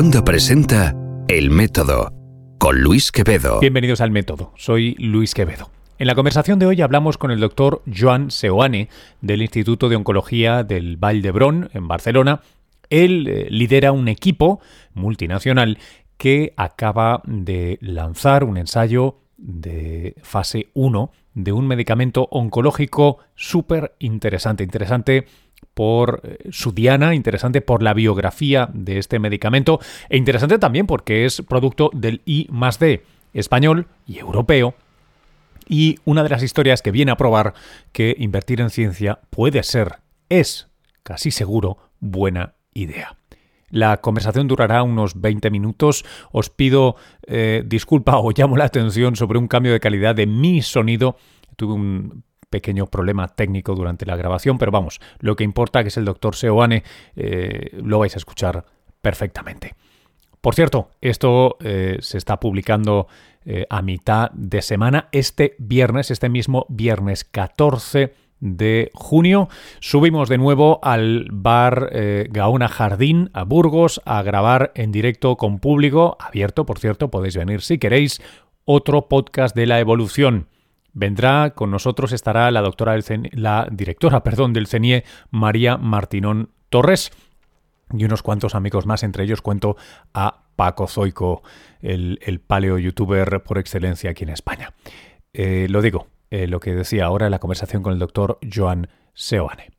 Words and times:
Onda 0.00 0.24
presenta 0.24 0.94
El 1.26 1.50
Método 1.50 2.12
con 2.58 2.80
Luis 2.82 3.10
Quevedo. 3.10 3.58
Bienvenidos 3.58 4.00
al 4.00 4.12
Método. 4.12 4.52
Soy 4.56 4.94
Luis 5.00 5.34
Quevedo. 5.34 5.72
En 5.98 6.06
la 6.06 6.14
conversación 6.14 6.60
de 6.60 6.66
hoy 6.66 6.80
hablamos 6.82 7.18
con 7.18 7.32
el 7.32 7.40
doctor 7.40 7.82
Joan 7.92 8.30
Seoane 8.30 8.90
del 9.22 9.42
Instituto 9.42 9.88
de 9.88 9.96
Oncología 9.96 10.62
del 10.62 10.98
Vall 10.98 11.20
d'Hebron 11.20 11.70
en 11.74 11.88
Barcelona. 11.88 12.42
Él 12.90 13.26
eh, 13.26 13.48
lidera 13.50 13.90
un 13.90 14.06
equipo 14.06 14.60
multinacional 14.94 15.78
que 16.16 16.54
acaba 16.56 17.20
de 17.24 17.78
lanzar 17.80 18.44
un 18.44 18.56
ensayo 18.56 19.16
de 19.36 20.14
fase 20.22 20.68
1 20.74 21.10
de 21.34 21.50
un 21.50 21.66
medicamento 21.66 22.28
oncológico 22.30 23.18
súper 23.34 23.96
interesante, 23.98 24.62
interesante 24.62 25.26
por 25.78 26.22
eh, 26.24 26.38
su 26.50 26.72
diana, 26.72 27.14
interesante 27.14 27.60
por 27.60 27.84
la 27.84 27.94
biografía 27.94 28.68
de 28.74 28.98
este 28.98 29.20
medicamento 29.20 29.78
e 30.08 30.16
interesante 30.16 30.58
también 30.58 30.88
porque 30.88 31.24
es 31.24 31.40
producto 31.48 31.92
del 31.94 32.20
I 32.26 32.48
más 32.50 32.80
D 32.80 33.04
español 33.32 33.86
y 34.04 34.18
europeo. 34.18 34.74
Y 35.68 36.00
una 36.04 36.24
de 36.24 36.30
las 36.30 36.42
historias 36.42 36.82
que 36.82 36.90
viene 36.90 37.12
a 37.12 37.16
probar 37.16 37.54
que 37.92 38.16
invertir 38.18 38.60
en 38.60 38.70
ciencia 38.70 39.20
puede 39.30 39.62
ser, 39.62 40.00
es 40.28 40.66
casi 41.04 41.30
seguro, 41.30 41.78
buena 42.00 42.54
idea. 42.74 43.16
La 43.70 43.98
conversación 43.98 44.48
durará 44.48 44.82
unos 44.82 45.20
20 45.20 45.48
minutos. 45.52 46.04
Os 46.32 46.50
pido 46.50 46.96
eh, 47.28 47.62
disculpa 47.64 48.18
o 48.18 48.32
llamo 48.32 48.56
la 48.56 48.64
atención 48.64 49.14
sobre 49.14 49.38
un 49.38 49.46
cambio 49.46 49.70
de 49.70 49.78
calidad 49.78 50.16
de 50.16 50.26
mi 50.26 50.60
sonido. 50.60 51.18
Tuve 51.54 51.74
un 51.74 52.24
pequeño 52.48 52.86
problema 52.86 53.28
técnico 53.28 53.74
durante 53.74 54.06
la 54.06 54.16
grabación, 54.16 54.58
pero 54.58 54.72
vamos, 54.72 55.00
lo 55.20 55.36
que 55.36 55.44
importa 55.44 55.82
que 55.82 55.88
es 55.88 55.96
el 55.96 56.04
doctor 56.04 56.34
Seoane, 56.34 56.82
eh, 57.16 57.70
lo 57.82 57.98
vais 57.98 58.14
a 58.14 58.18
escuchar 58.18 58.64
perfectamente. 59.00 59.74
Por 60.40 60.54
cierto, 60.54 60.90
esto 61.00 61.56
eh, 61.60 61.98
se 62.00 62.18
está 62.18 62.38
publicando 62.38 63.08
eh, 63.44 63.66
a 63.68 63.82
mitad 63.82 64.30
de 64.32 64.62
semana. 64.62 65.08
Este 65.12 65.56
viernes, 65.58 66.10
este 66.10 66.28
mismo 66.28 66.66
viernes 66.68 67.24
14 67.24 68.14
de 68.40 68.90
junio, 68.94 69.48
subimos 69.80 70.28
de 70.28 70.38
nuevo 70.38 70.78
al 70.84 71.26
bar 71.32 71.90
Gaona 72.30 72.68
Jardín 72.68 73.30
a 73.32 73.42
Burgos 73.42 74.00
a 74.04 74.22
grabar 74.22 74.70
en 74.76 74.92
directo 74.92 75.36
con 75.36 75.58
público, 75.58 76.16
abierto, 76.20 76.64
por 76.64 76.78
cierto, 76.78 77.10
podéis 77.10 77.36
venir 77.36 77.62
si 77.62 77.78
queréis, 77.78 78.22
otro 78.64 79.08
podcast 79.08 79.56
de 79.56 79.66
la 79.66 79.80
evolución. 79.80 80.46
Vendrá 80.92 81.50
con 81.50 81.70
nosotros, 81.70 82.12
estará 82.12 82.50
la 82.50 82.60
doctora 82.60 82.92
del 82.92 83.30
la 83.32 83.68
directora, 83.70 84.22
perdón, 84.22 84.52
del 84.52 84.66
CENIE, 84.66 85.04
María 85.30 85.76
Martinón 85.76 86.50
Torres, 86.70 87.12
y 87.92 88.04
unos 88.04 88.22
cuantos 88.22 88.54
amigos 88.54 88.86
más, 88.86 89.02
entre 89.02 89.24
ellos 89.24 89.42
cuento 89.42 89.76
a 90.12 90.42
Paco 90.56 90.86
Zoico, 90.88 91.42
el, 91.80 92.40
paleo 92.46 92.78
youtuber 92.78 93.42
por 93.42 93.58
excelencia 93.58 94.10
aquí 94.10 94.24
en 94.24 94.30
España. 94.30 94.72
Eh, 95.32 95.66
lo 95.70 95.82
digo, 95.82 96.08
eh, 96.30 96.46
lo 96.46 96.60
que 96.60 96.74
decía 96.74 97.06
ahora 97.06 97.26
en 97.26 97.30
la 97.30 97.38
conversación 97.38 97.82
con 97.82 97.92
el 97.92 97.98
doctor 97.98 98.38
Joan 98.52 98.88
Seoane. 99.14 99.70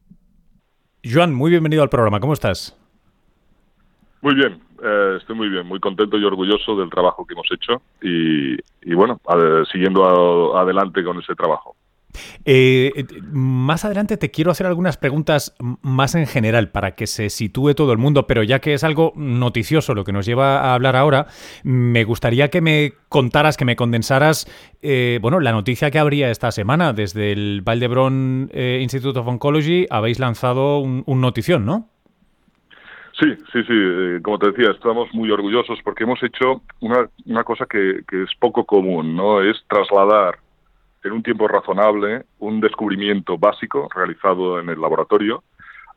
Joan, 1.04 1.34
muy 1.34 1.52
bienvenido 1.52 1.84
al 1.84 1.90
programa, 1.90 2.20
¿cómo 2.20 2.34
estás? 2.34 2.78
Muy 4.22 4.36
bien, 4.36 4.62
eh, 4.84 5.18
estoy 5.20 5.36
muy 5.36 5.50
bien, 5.50 5.66
muy 5.66 5.80
contento 5.80 6.18
y 6.18 6.24
orgulloso 6.24 6.76
del 6.76 6.90
trabajo 6.90 7.26
que 7.26 7.34
hemos 7.34 7.48
hecho 7.52 7.82
y, 8.02 8.94
bueno, 8.94 9.20
siguiendo 9.72 10.58
adelante 10.58 11.04
con 11.04 11.20
ese 11.20 11.36
trabajo. 11.36 11.76
Eh, 12.44 12.92
eh, 12.96 13.06
más 13.32 13.86
adelante 13.86 14.18
te 14.18 14.32
quiero 14.32 14.50
hacer 14.50 14.66
algunas 14.66 14.98
preguntas 14.98 15.56
más 15.84 16.16
en 16.16 16.26
general 16.26 16.70
para 16.70 16.96
que 16.96 17.06
se 17.06 17.30
sitúe 17.30 17.76
todo 17.76 17.92
el 17.92 18.00
mundo, 18.00 18.26
pero 18.26 18.42
ya 18.42 18.60
que 18.60 18.74
es 18.74 18.84
algo 18.84 19.14
noticioso 19.16 19.94
lo 19.94 20.04
que 20.04 20.12
nos 20.12 20.26
lleva 20.26 20.60
a 20.60 20.74
hablar 20.74 20.96
ahora, 20.96 21.28
me 21.64 22.04
gustaría 22.06 22.50
que 22.50 22.62
me 22.62 22.94
contaras, 23.10 23.58
que 23.58 23.66
me 23.66 23.76
condensaras, 23.76 24.48
bueno, 25.22 25.40
la 25.40 25.52
noticia 25.52 25.92
que 25.92 26.00
habría 26.00 26.32
esta 26.32 26.52
semana. 26.52 26.94
Desde 26.94 27.32
el 27.32 27.62
Valdebron 27.62 28.50
Institute 28.54 29.20
of 29.20 29.28
Oncology 29.28 29.86
habéis 29.90 30.18
lanzado 30.20 30.80
un, 30.80 31.04
un 31.06 31.22
notición, 31.22 31.66
¿no? 31.66 31.90
Sí, 33.20 33.36
sí, 33.52 33.64
sí. 33.64 33.74
Eh, 33.74 34.20
como 34.24 34.40
te 34.40 34.52
decía, 34.52 34.72
estamos 34.72 35.14
muy 35.14 35.30
orgullosos 35.30 35.80
porque 35.84 36.04
hemos 36.04 36.22
hecho 36.24 36.62
una, 36.80 37.10
una 37.26 37.44
cosa 37.44 37.66
que, 37.66 38.02
que, 38.08 38.24
es 38.24 38.30
poco 38.40 38.66
común, 38.66 39.16
¿no? 39.16 39.42
Es 39.42 39.58
trasladar 39.68 40.40
en 41.04 41.12
un 41.12 41.24
tiempo 41.24 41.48
razonable 41.48 42.26
un 42.40 42.62
descubrimiento 42.62 43.38
básico 43.38 43.90
realizado 43.94 44.60
en 44.60 44.70
el 44.70 44.80
laboratorio 44.80 45.44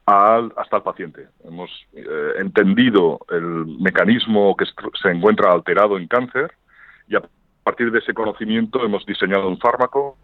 al, 0.06 0.52
hasta 0.56 0.78
el 0.78 0.82
paciente. 0.82 1.28
Hemos 1.44 1.70
eh, 1.92 2.32
entendido 2.38 3.20
el 3.30 3.66
mecanismo 3.80 4.56
que 4.56 4.64
se 5.00 5.10
encuentra 5.10 5.52
alterado 5.52 5.98
en 5.98 6.08
cáncer 6.08 6.52
y 7.08 7.16
a 7.16 7.22
partir 7.62 7.92
de 7.92 8.00
ese 8.00 8.14
conocimiento 8.14 8.84
hemos 8.84 9.06
diseñado 9.06 9.48
un 9.48 9.58
fármaco 9.58 10.16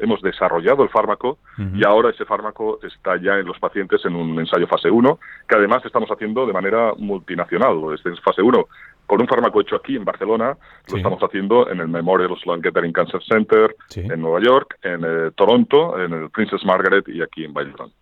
hemos 0.00 0.20
desarrollado 0.22 0.82
el 0.82 0.88
fármaco 0.88 1.38
y 1.74 1.84
ahora 1.84 2.10
ese 2.10 2.24
fármaco 2.24 2.78
está 2.82 3.16
ya 3.20 3.38
en 3.38 3.46
los 3.46 3.58
pacientes 3.58 4.04
en 4.04 4.16
un 4.16 4.38
ensayo 4.38 4.66
fase 4.66 4.90
1, 4.90 5.18
que 5.48 5.56
además 5.56 5.84
estamos 5.84 6.10
haciendo 6.10 6.46
de 6.46 6.52
manera 6.52 6.92
multinacional. 6.96 7.78
Este 7.94 8.10
es 8.10 8.20
fase 8.20 8.42
1 8.42 8.66
con 9.06 9.20
un 9.20 9.26
fármaco 9.26 9.60
hecho 9.60 9.76
aquí 9.76 9.96
en 9.96 10.04
Barcelona, 10.04 10.56
lo 10.88 10.96
estamos 10.96 11.20
haciendo 11.20 11.68
en 11.68 11.80
el 11.80 11.88
Memorial 11.88 12.36
Sloan 12.40 12.62
Kettering 12.62 12.92
Cancer 12.92 13.20
Center 13.24 13.74
en 13.96 14.20
Nueva 14.20 14.40
York, 14.40 14.78
en 14.82 15.04
eh, 15.04 15.30
Toronto, 15.34 15.98
en 15.98 16.12
el 16.12 16.30
Princess 16.30 16.64
Margaret 16.64 17.08
y 17.08 17.20
aquí 17.20 17.44
en 17.44 17.52
Valladolid. 17.52 17.92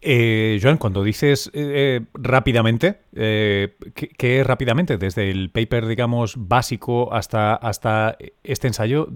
Eh, 0.00 0.58
Joan, 0.62 0.76
cuando 0.78 1.02
dices 1.02 1.50
eh, 1.54 2.02
rápidamente, 2.14 3.00
eh, 3.14 3.76
¿qué, 3.94 4.44
rápidamente? 4.44 4.98
Desde 4.98 5.30
el 5.30 5.50
paper, 5.50 5.86
digamos, 5.86 6.34
básico 6.36 7.12
hasta, 7.12 7.54
hasta 7.54 8.16
este 8.42 8.68
ensayo, 8.68 9.08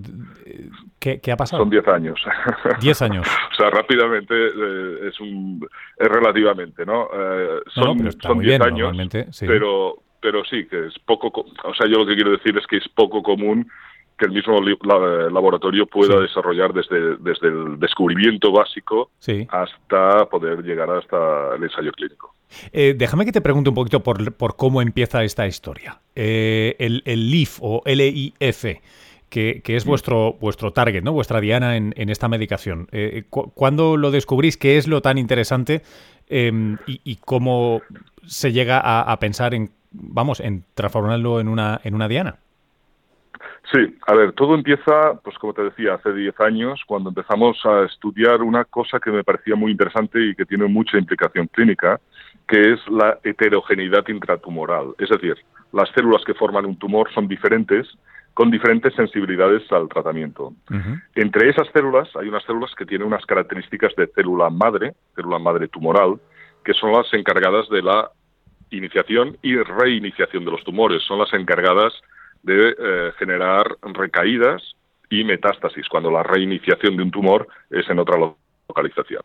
¿qué, 0.98 1.20
ha 1.32 1.36
pasado? 1.36 1.62
Son 1.62 1.70
10 1.70 1.88
años. 1.88 2.20
10 2.80 3.02
años. 3.02 3.26
o 3.52 3.54
sea, 3.54 3.70
rápidamente 3.70 4.34
eh, 4.34 5.08
es, 5.08 5.20
un, 5.20 5.66
es 5.96 6.08
relativamente, 6.08 6.84
¿no? 6.84 7.08
son 7.68 7.98
10 8.38 8.60
años, 8.60 8.96
pero, 9.40 9.96
pero 10.20 10.44
sí, 10.44 10.66
que 10.66 10.86
es 10.86 10.98
poco, 11.00 11.28
o 11.28 11.74
sea, 11.74 11.86
yo 11.86 11.98
lo 11.98 12.06
que 12.06 12.14
quiero 12.14 12.30
decir 12.32 12.56
es 12.56 12.66
que 12.66 12.76
es 12.78 12.88
poco 12.88 13.22
común 13.22 13.68
que 14.18 14.26
el 14.26 14.32
mismo 14.32 14.60
laboratorio 14.60 15.86
pueda 15.86 16.20
desarrollar 16.20 16.72
desde, 16.72 17.16
desde 17.18 17.48
el 17.48 17.78
descubrimiento 17.78 18.50
básico 18.50 19.12
hasta 19.48 20.26
poder 20.26 20.62
llegar 20.62 20.90
hasta 20.90 21.54
el 21.54 21.62
ensayo 21.62 21.92
clínico. 21.92 22.34
Eh, 22.72 22.94
déjame 22.96 23.24
que 23.24 23.32
te 23.32 23.40
pregunte 23.40 23.70
un 23.70 23.76
poquito 23.76 24.02
por, 24.02 24.34
por 24.34 24.56
cómo 24.56 24.82
empieza 24.82 25.22
esta 25.22 25.46
historia. 25.46 26.00
Eh, 26.16 26.74
el, 26.78 27.02
el 27.04 27.30
LIF 27.30 27.58
o 27.60 27.82
LIF, 27.86 28.64
que, 29.28 29.60
que, 29.62 29.76
es 29.76 29.86
mm. 29.86 29.88
vuestro, 29.88 30.32
vuestro 30.34 30.72
target, 30.72 31.02
¿no? 31.02 31.12
vuestra 31.12 31.40
diana 31.40 31.76
en, 31.76 31.94
en 31.96 32.08
esta 32.08 32.28
medicación. 32.28 32.88
Eh, 32.92 33.24
¿Cuándo 33.30 33.96
lo 33.96 34.10
descubrís? 34.10 34.56
¿Qué 34.56 34.76
es 34.76 34.86
lo 34.88 35.00
tan 35.00 35.18
interesante? 35.18 35.82
Em, 36.28 36.76
y, 36.86 37.16
cómo 37.16 37.80
se 38.26 38.52
llega 38.52 38.78
a, 38.78 39.00
a, 39.10 39.18
pensar 39.18 39.54
en, 39.54 39.70
vamos, 39.92 40.40
en 40.40 40.64
transformarlo 40.74 41.40
en 41.40 41.48
una, 41.48 41.80
en 41.84 41.94
una 41.94 42.06
diana? 42.06 42.36
Sí, 43.72 43.96
a 44.06 44.14
ver, 44.14 44.32
todo 44.32 44.54
empieza, 44.54 45.20
pues 45.22 45.36
como 45.38 45.52
te 45.52 45.62
decía, 45.62 45.94
hace 45.94 46.12
10 46.12 46.40
años, 46.40 46.80
cuando 46.86 47.10
empezamos 47.10 47.58
a 47.66 47.84
estudiar 47.84 48.42
una 48.42 48.64
cosa 48.64 48.98
que 48.98 49.10
me 49.10 49.24
parecía 49.24 49.56
muy 49.56 49.72
interesante 49.72 50.18
y 50.22 50.34
que 50.34 50.46
tiene 50.46 50.66
mucha 50.66 50.96
implicación 50.96 51.48
clínica, 51.48 52.00
que 52.46 52.72
es 52.72 52.80
la 52.88 53.18
heterogeneidad 53.22 54.08
intratumoral. 54.08 54.94
Es 54.98 55.10
decir, 55.10 55.36
las 55.72 55.90
células 55.90 56.24
que 56.24 56.32
forman 56.32 56.64
un 56.64 56.78
tumor 56.78 57.12
son 57.12 57.28
diferentes, 57.28 57.86
con 58.38 58.52
diferentes 58.52 58.94
sensibilidades 58.94 59.64
al 59.72 59.88
tratamiento. 59.88 60.52
Entre 61.16 61.50
esas 61.50 61.66
células 61.72 62.08
hay 62.14 62.28
unas 62.28 62.44
células 62.44 62.72
que 62.76 62.86
tienen 62.86 63.08
unas 63.08 63.26
características 63.26 63.96
de 63.96 64.06
célula 64.14 64.48
madre, 64.48 64.94
célula 65.16 65.40
madre 65.40 65.66
tumoral, 65.66 66.20
que 66.64 66.72
son 66.72 66.92
las 66.92 67.12
encargadas 67.14 67.68
de 67.68 67.82
la 67.82 68.12
iniciación 68.70 69.36
y 69.42 69.56
reiniciación 69.56 70.44
de 70.44 70.52
los 70.52 70.62
tumores, 70.62 71.02
son 71.02 71.18
las 71.18 71.32
encargadas 71.32 71.92
de 72.44 72.76
eh, 72.78 73.12
generar 73.18 73.76
recaídas 73.82 74.62
y 75.10 75.24
metástasis, 75.24 75.88
cuando 75.88 76.08
la 76.08 76.22
reiniciación 76.22 76.96
de 76.96 77.02
un 77.02 77.10
tumor 77.10 77.48
es 77.70 77.90
en 77.90 77.98
otra 77.98 78.18
localización. 78.68 79.22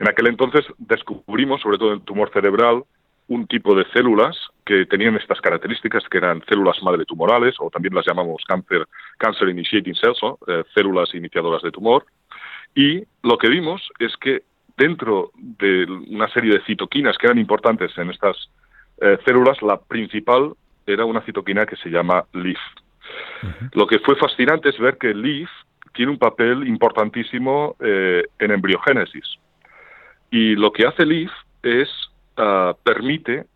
En 0.00 0.06
aquel 0.06 0.26
entonces 0.26 0.66
descubrimos, 0.76 1.62
sobre 1.62 1.78
todo 1.78 1.92
en 1.92 2.00
el 2.00 2.04
tumor 2.04 2.30
cerebral, 2.30 2.84
un 3.28 3.46
tipo 3.46 3.74
de 3.74 3.84
células 3.92 4.36
que 4.64 4.86
tenían 4.86 5.16
estas 5.16 5.40
características, 5.40 6.04
que 6.10 6.18
eran 6.18 6.42
células 6.48 6.82
madre 6.82 7.04
tumorales, 7.04 7.54
o 7.58 7.70
también 7.70 7.94
las 7.94 8.06
llamamos 8.06 8.42
cancer, 8.46 8.86
cancer 9.18 9.48
initiating 9.48 9.94
cells, 9.94 10.18
eh, 10.46 10.64
células 10.74 11.14
iniciadoras 11.14 11.62
de 11.62 11.70
tumor. 11.70 12.04
Y 12.74 13.02
lo 13.22 13.38
que 13.38 13.48
vimos 13.48 13.88
es 13.98 14.16
que 14.16 14.42
dentro 14.76 15.30
de 15.34 15.86
una 16.10 16.28
serie 16.28 16.54
de 16.54 16.64
citoquinas 16.64 17.16
que 17.16 17.26
eran 17.26 17.38
importantes 17.38 17.96
en 17.96 18.10
estas 18.10 18.36
eh, 19.00 19.18
células, 19.24 19.60
la 19.62 19.80
principal 19.80 20.54
era 20.86 21.04
una 21.04 21.22
citoquina 21.22 21.66
que 21.66 21.76
se 21.76 21.90
llama 21.90 22.24
LIF. 22.32 22.58
Lo 23.72 23.86
que 23.86 23.98
fue 24.00 24.16
fascinante 24.16 24.70
es 24.70 24.78
ver 24.78 24.98
que 24.98 25.14
LIF 25.14 25.48
tiene 25.92 26.12
un 26.12 26.18
papel 26.18 26.66
importantísimo 26.66 27.76
eh, 27.80 28.24
en 28.38 28.50
embriogénesis. 28.50 29.38
Y 30.30 30.56
lo 30.56 30.72
que 30.72 30.86
hace 30.86 31.06
LIF 31.06 31.30
es, 31.62 31.88
uh, 32.38 32.74
permite 32.82 33.46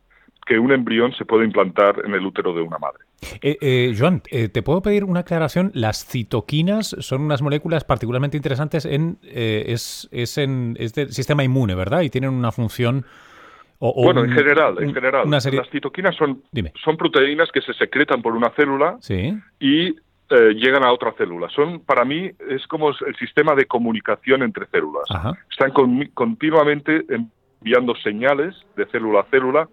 que 0.49 0.59
un 0.59 0.73
embrión 0.73 1.13
se 1.13 1.27
puede 1.27 1.45
implantar 1.45 2.03
en 2.05 2.15
el 2.15 2.25
útero 2.25 2.55
de 2.55 2.63
una 2.63 2.79
madre. 2.79 3.05
Eh, 3.43 3.59
eh, 3.61 3.95
Joan, 3.97 4.23
eh, 4.31 4.49
¿te 4.49 4.63
puedo 4.63 4.81
pedir 4.81 5.05
una 5.05 5.21
aclaración? 5.21 5.71
Las 5.75 6.07
citoquinas 6.07 6.97
son 7.01 7.21
unas 7.21 7.43
moléculas 7.43 7.85
particularmente 7.85 8.39
interesantes 8.39 8.87
en, 8.87 9.19
es, 9.23 10.09
es, 10.11 10.39
en, 10.39 10.75
es 10.79 10.95
del 10.95 11.13
sistema 11.13 11.45
inmune, 11.45 11.75
¿verdad? 11.75 12.01
Y 12.01 12.11
tienen 12.11 12.31
una 12.31 12.51
función... 12.51 13.05
O, 13.81 14.03
bueno, 14.03 14.25
en 14.25 14.33
general, 14.33 14.83
en 14.83 14.93
general. 14.93 15.31
Las 15.31 15.45
citoquinas 15.71 16.17
son, 16.17 16.43
son 16.83 16.97
proteínas 16.97 17.49
que 17.53 17.61
se 17.61 17.73
secretan 17.75 18.23
por 18.23 18.35
una 18.35 18.51
célula 18.51 18.97
¿Sí? 19.01 19.39
y 19.61 19.95
llegan 20.31 20.85
a 20.85 20.91
otra 20.91 21.13
célula. 21.13 21.49
Son, 21.51 21.81
para 21.81 22.05
mí, 22.05 22.29
es 22.51 22.67
como 22.67 22.89
el 22.89 23.17
sistema 23.21 23.55
de 23.55 23.67
comunicación 23.67 24.43
entre 24.43 24.67
células. 24.67 25.05
Están 25.49 25.71
continuamente 26.13 27.05
en 27.09 27.31
enviando 27.61 27.95
señales 27.97 28.55
de 28.77 28.87
célula 28.87 29.21
a 29.21 29.31
célula 29.31 29.69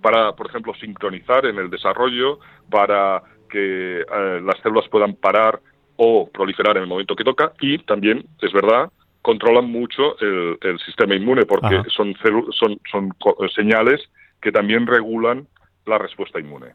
para, 0.00 0.32
por 0.32 0.46
ejemplo, 0.48 0.74
sincronizar 0.74 1.46
en 1.46 1.58
el 1.58 1.70
desarrollo, 1.70 2.38
para 2.70 3.22
que 3.50 4.00
eh, 4.00 4.40
las 4.42 4.60
células 4.62 4.88
puedan 4.88 5.14
parar 5.14 5.60
o 5.96 6.28
proliferar 6.28 6.76
en 6.76 6.84
el 6.84 6.88
momento 6.88 7.14
que 7.14 7.24
toca 7.24 7.52
y 7.60 7.78
también, 7.78 8.24
es 8.40 8.52
verdad, 8.52 8.90
controlan 9.22 9.70
mucho 9.70 10.18
el, 10.20 10.78
sistema 10.84 11.14
inmune 11.14 11.46
porque 11.46 11.82
son, 11.88 12.14
son, 12.20 12.78
son 12.90 13.14
señales 13.54 14.00
que 14.42 14.52
también 14.52 14.86
regulan 14.86 15.46
la 15.86 15.98
respuesta 15.98 16.38
inmune. 16.40 16.74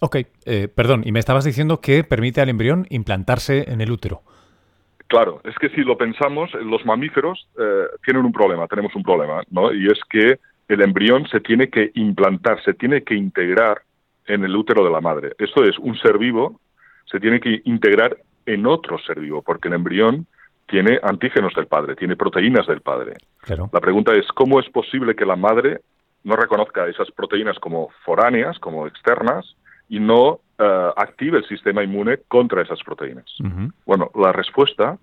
Ok, 0.00 0.16
eh, 0.46 0.68
perdón, 0.68 1.02
y 1.04 1.12
me 1.12 1.18
estabas 1.18 1.44
diciendo 1.44 1.80
que 1.80 2.04
permite 2.04 2.40
al 2.40 2.48
embrión 2.48 2.86
implantarse 2.90 3.70
en 3.70 3.80
el 3.80 3.90
útero. 3.90 4.22
Claro, 5.10 5.40
es 5.42 5.56
que 5.56 5.70
si 5.70 5.80
lo 5.80 5.98
pensamos, 5.98 6.54
los 6.54 6.86
mamíferos 6.86 7.48
eh, 7.58 7.86
tienen 8.04 8.24
un 8.24 8.30
problema, 8.30 8.68
tenemos 8.68 8.94
un 8.94 9.02
problema, 9.02 9.42
¿no? 9.50 9.72
Y 9.72 9.88
es 9.88 9.98
que 10.08 10.38
el 10.68 10.82
embrión 10.82 11.26
se 11.26 11.40
tiene 11.40 11.68
que 11.68 11.90
implantar, 11.94 12.62
se 12.62 12.74
tiene 12.74 13.02
que 13.02 13.16
integrar 13.16 13.82
en 14.26 14.44
el 14.44 14.54
útero 14.54 14.84
de 14.84 14.90
la 14.92 15.00
madre. 15.00 15.32
Esto 15.38 15.64
es, 15.64 15.76
un 15.80 15.98
ser 15.98 16.16
vivo 16.16 16.60
se 17.06 17.18
tiene 17.18 17.40
que 17.40 17.60
integrar 17.64 18.18
en 18.46 18.64
otro 18.66 19.00
ser 19.00 19.18
vivo, 19.18 19.42
porque 19.42 19.66
el 19.66 19.74
embrión 19.74 20.28
tiene 20.68 21.00
antígenos 21.02 21.54
del 21.54 21.66
padre, 21.66 21.96
tiene 21.96 22.14
proteínas 22.14 22.68
del 22.68 22.80
padre. 22.80 23.16
La 23.72 23.80
pregunta 23.80 24.14
es, 24.14 24.28
¿cómo 24.28 24.60
es 24.60 24.68
posible 24.70 25.16
que 25.16 25.26
la 25.26 25.34
madre 25.34 25.80
no 26.22 26.36
reconozca 26.36 26.86
esas 26.86 27.10
proteínas 27.10 27.58
como 27.58 27.88
foráneas, 28.04 28.60
como 28.60 28.86
externas, 28.86 29.56
y 29.90 29.98
no 29.98 30.40
eh, 30.56 30.90
active 30.96 31.38
el 31.38 31.44
sistema 31.46 31.82
inmune 31.82 32.20
contra 32.28 32.62
esas 32.62 32.78
proteínas? 32.82 33.26
Bueno, 33.84 34.10
la 34.14 34.32
respuesta 34.32 34.98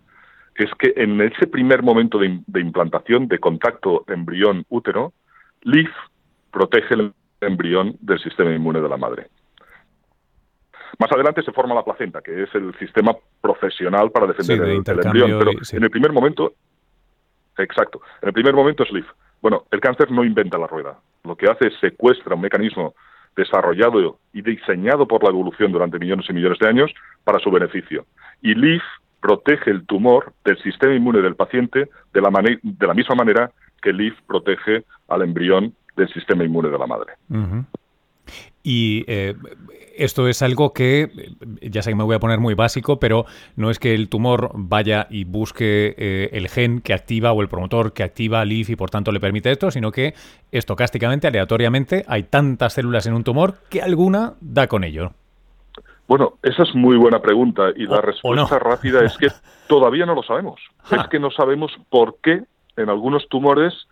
es 0.55 0.71
que 0.79 0.93
en 0.95 1.21
ese 1.21 1.45
primer 1.45 1.83
momento 1.83 2.17
de, 2.17 2.59
implantación, 2.59 3.27
de 3.27 3.37
contacto 3.37 4.05
embrión-útero, 4.07 5.13
LIF 5.63 5.91
protege 6.51 6.95
el 6.95 7.13
embrión 7.41 7.97
del 7.99 8.19
sistema 8.19 8.51
inmune 8.51 8.81
de 8.81 8.89
la 8.89 8.97
madre. 8.97 9.27
Más 10.97 11.11
adelante 11.11 11.43
se 11.43 11.51
forma 11.51 11.75
la 11.75 11.83
placenta, 11.83 12.21
que 12.21 12.43
es 12.43 12.55
el 12.55 12.73
sistema 12.79 13.13
profesional 13.41 14.09
para 14.09 14.25
defender 14.25 14.61
el, 14.61 14.77
embrión, 14.77 15.37
pero 15.37 15.51
en 15.51 15.83
el 15.83 15.89
primer 15.91 16.13
momento, 16.13 16.53
exacto, 17.57 18.01
en 18.21 18.29
el 18.29 18.33
primer 18.33 18.55
momento 18.55 18.83
es 18.83 18.91
LIF. 18.91 19.05
Bueno, 19.41 19.65
el 19.69 19.81
cáncer 19.81 20.09
no 20.11 20.23
inventa 20.23 20.57
la 20.57 20.65
rueda. 20.65 20.97
Lo 21.25 21.35
que 21.35 21.47
hace 21.47 21.67
es 21.67 21.73
secuestra 21.81 22.35
un 22.35 22.41
mecanismo 22.41 22.95
desarrollado 23.37 24.19
y 24.33 24.41
diseñado 24.41 25.07
por 25.07 25.23
la 25.23 25.29
evolución 25.29 25.71
durante 25.71 25.99
millones 25.99 26.25
y 26.29 26.33
millones 26.33 26.59
de 26.59 26.67
años 26.67 26.91
para 27.23 27.39
su 27.39 27.51
beneficio. 27.51 28.05
Y 28.41 28.55
LIF 28.55 28.81
protege 29.21 29.71
el 29.71 29.85
tumor 29.85 30.33
del 30.43 30.57
sistema 30.61 30.93
inmune 30.93 31.21
del 31.21 31.35
paciente 31.35 31.89
de 32.13 32.21
la, 32.21 32.93
misma 32.93 33.15
manera 33.15 33.51
que 33.81 33.93
LIF 33.93 34.15
protege 34.27 34.83
al 35.07 35.21
embrión 35.21 35.73
del 35.95 36.11
sistema 36.13 36.43
inmune 36.43 36.69
de 36.69 36.77
la 36.77 36.87
madre. 36.87 37.13
Y 38.69 39.05
eh, 39.07 39.33
esto 39.95 40.27
es 40.27 40.41
algo 40.41 40.73
que, 40.73 41.09
ya 41.61 41.81
sé 41.81 41.91
que 41.91 41.95
me 41.95 42.03
voy 42.03 42.17
a 42.17 42.19
poner 42.19 42.41
muy 42.41 42.53
básico, 42.53 42.99
pero 42.99 43.25
no 43.55 43.69
es 43.69 43.79
que 43.79 43.95
el 43.95 44.09
tumor 44.09 44.51
vaya 44.55 45.07
y 45.09 45.23
busque 45.23 45.95
eh, 45.97 46.29
el 46.33 46.49
gen 46.49 46.81
que 46.81 46.93
activa 46.93 47.31
o 47.31 47.41
el 47.41 47.47
promotor 47.47 47.93
que 47.93 48.03
activa 48.03 48.43
LIF 48.43 48.71
y 48.71 48.75
por 48.75 48.89
tanto 48.89 49.13
le 49.13 49.21
permite 49.21 49.51
esto, 49.51 49.71
sino 49.71 49.89
que 49.89 50.15
estocásticamente, 50.51 51.27
aleatoriamente, 51.27 52.03
hay 52.09 52.23
tantas 52.23 52.73
células 52.73 53.07
en 53.07 53.13
un 53.13 53.23
tumor 53.23 53.55
que 53.69 53.81
alguna 53.81 54.33
da 54.41 54.67
con 54.67 54.83
ello. 54.83 55.13
Bueno, 56.05 56.33
esa 56.43 56.63
es 56.63 56.75
muy 56.75 56.97
buena 56.97 57.21
pregunta 57.21 57.69
y 57.73 57.85
la 57.85 58.01
respuesta 58.01 58.59
rápida 58.59 59.05
es 59.05 59.17
que 59.17 59.29
todavía 59.69 60.05
no 60.05 60.13
lo 60.13 60.23
sabemos. 60.23 60.59
Es 60.91 61.07
que 61.07 61.21
no 61.21 61.31
sabemos 61.31 61.71
por 61.89 62.17
qué 62.21 62.43
en 62.75 62.89
algunos 62.89 63.29
tumores 63.29 63.87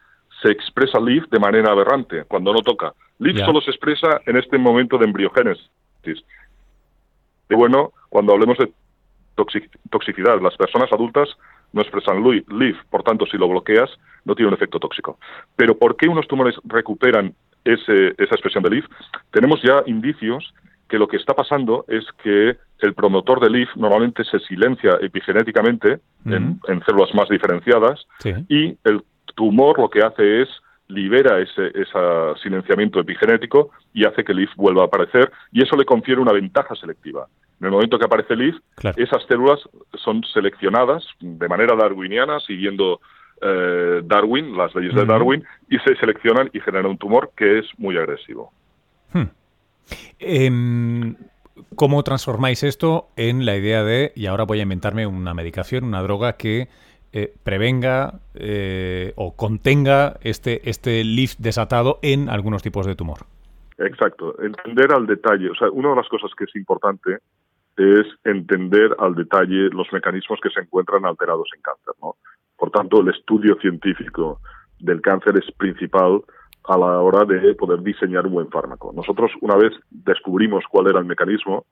se 0.46 0.52
expresa 0.52 1.00
LIF 1.00 1.28
de 1.32 1.40
manera 1.40 1.72
aberrante, 1.72 2.24
cuando 2.26 2.54
no 2.54 2.62
toca. 2.62 2.94
LIF 3.18 3.40
solo 3.40 3.62
se 3.62 3.72
expresa 3.72 4.22
en 4.28 4.38
este 4.38 4.60
momento 4.60 4.98
de 5.00 5.06
embriogénesis. 5.06 5.72
Y 7.50 7.56
bueno, 7.56 7.94
cuando 8.10 8.34
hablemos 8.34 8.58
de 8.60 8.72
toxicidad, 9.90 10.40
las 10.42 10.56
personas 10.56 10.92
adultas 10.94 11.30
no 11.74 11.82
expresan 11.82 12.24
LIF, 12.24 12.78
por 12.92 13.02
tanto, 13.02 13.26
si 13.26 13.38
lo 13.38 13.48
bloqueas, 13.48 13.90
no 14.24 14.36
tiene 14.36 14.50
un 14.50 14.54
efecto 14.54 14.80
tóxico. 14.80 15.18
Pero 15.56 15.78
¿por 15.78 15.98
qué 15.98 16.08
unos 16.08 16.28
tumores 16.28 16.56
recuperan 16.64 17.34
ese, 17.64 18.10
esa 18.10 18.36
expresión 18.36 18.64
de 18.64 18.70
LIF? 18.70 18.86
Tenemos 19.32 19.62
ya 19.64 19.82
indicios 19.88 20.54
que 20.88 21.00
lo 21.00 21.08
que 21.08 21.18
está 21.18 21.34
pasando 21.34 21.86
es 21.88 22.06
que 22.22 22.56
el 22.80 22.94
promotor 22.94 23.40
de 23.40 23.50
LIF 23.50 23.76
normalmente 23.76 24.24
se 24.26 24.40
silencia 24.42 25.00
epigenéticamente 25.02 26.00
en, 26.26 26.60
células 26.86 27.14
más 27.16 27.30
diferenciadas 27.30 28.06
y 28.48 28.78
el 28.84 29.02
tumor 29.36 29.80
lo 29.80 29.90
que 29.90 30.02
hace 30.02 30.42
es 30.42 30.50
libera 30.88 31.40
ese, 31.40 31.72
silenciamiento 32.42 33.00
epigenético 33.00 33.72
y 33.94 34.06
hace 34.06 34.24
que 34.24 34.32
el 34.32 34.40
LIF 34.40 34.52
vuelva 34.56 34.84
a 34.84 34.86
aparecer 34.86 35.32
y 35.52 35.64
eso 35.64 35.76
le 35.76 35.86
confiere 35.86 36.22
una 36.22 36.32
ventaja 36.32 36.76
selectiva. 36.76 37.28
En 37.60 37.68
el 37.68 37.72
momento 37.72 37.98
que 37.98 38.06
aparece 38.06 38.34
el 38.34 38.40
LIF, 38.40 38.56
esas 38.96 39.26
células 39.28 39.60
son 39.94 40.24
seleccionadas 40.34 41.04
de 41.20 41.48
manera 41.48 41.76
darwiniana, 41.76 42.40
siguiendo 42.42 43.00
eh, 43.42 44.02
Darwin, 44.04 44.56
las 44.56 44.76
leyes 44.76 44.94
de 44.94 45.06
Darwin, 45.06 45.44
y 45.70 45.78
se 45.80 45.96
seleccionan 45.96 46.50
y 46.54 46.60
generan 46.60 46.92
un 46.92 46.98
tumor 46.98 47.32
que 47.36 47.60
es 47.60 47.66
muy 47.78 47.98
agresivo. 47.98 48.52
Hmm. 49.14 49.30
Em, 50.20 51.16
¿Cómo 51.76 52.04
transformáis 52.04 52.64
esto 52.64 53.08
en 53.16 53.46
la 53.46 53.56
idea 53.56 53.84
de, 53.84 54.12
y 54.16 54.26
ahora 54.26 54.44
voy 54.44 54.60
a 54.60 54.64
inventarme 54.64 55.08
una 55.08 55.34
medicación, 55.34 55.86
una 55.86 56.02
droga 56.02 56.34
que 56.34 56.68
eh, 57.18 57.34
prevenga 57.46 58.20
eh, 58.34 59.14
o 59.16 59.38
contenga 59.38 60.18
este, 60.20 60.70
este 60.70 61.02
lift 61.06 61.40
desatado 61.40 61.98
en 62.02 62.28
algunos 62.28 62.62
tipos 62.62 62.86
de 62.86 62.94
tumor. 62.94 63.20
Exacto, 63.78 64.36
entender 64.42 64.92
al 64.92 65.08
detalle. 65.08 65.50
O 65.50 65.56
sea, 65.56 65.70
una 65.72 65.92
de 65.92 65.96
las 65.96 66.10
cosas 66.10 66.32
que 66.38 66.44
es 66.44 66.54
importante 66.58 67.20
es 67.78 68.06
entender 68.26 68.94
al 69.00 69.16
detalle 69.16 69.70
los 69.70 69.88
mecanismos 69.94 70.42
que 70.44 70.50
se 70.50 70.60
encuentran 70.60 71.06
alterados 71.06 71.48
en 71.56 71.62
cáncer. 71.62 71.94
¿no? 72.02 72.18
Por 72.58 72.72
tanto, 72.72 73.00
el 73.00 73.08
estudio 73.08 73.56
científico 73.62 74.42
del 74.80 75.00
cáncer 75.00 75.38
es 75.38 75.50
principal 75.56 76.22
a 76.66 76.78
la 76.78 77.00
hora 77.00 77.24
de 77.24 77.56
poder 77.56 77.80
diseñar 77.82 78.28
un 78.28 78.34
buen 78.34 78.50
fármaco. 78.50 78.92
Nosotros, 78.94 79.32
una 79.40 79.56
vez 79.56 79.72
descubrimos 79.90 80.66
cuál 80.70 80.88
era 80.88 81.00
el 81.00 81.06
mecanismo, 81.06 81.66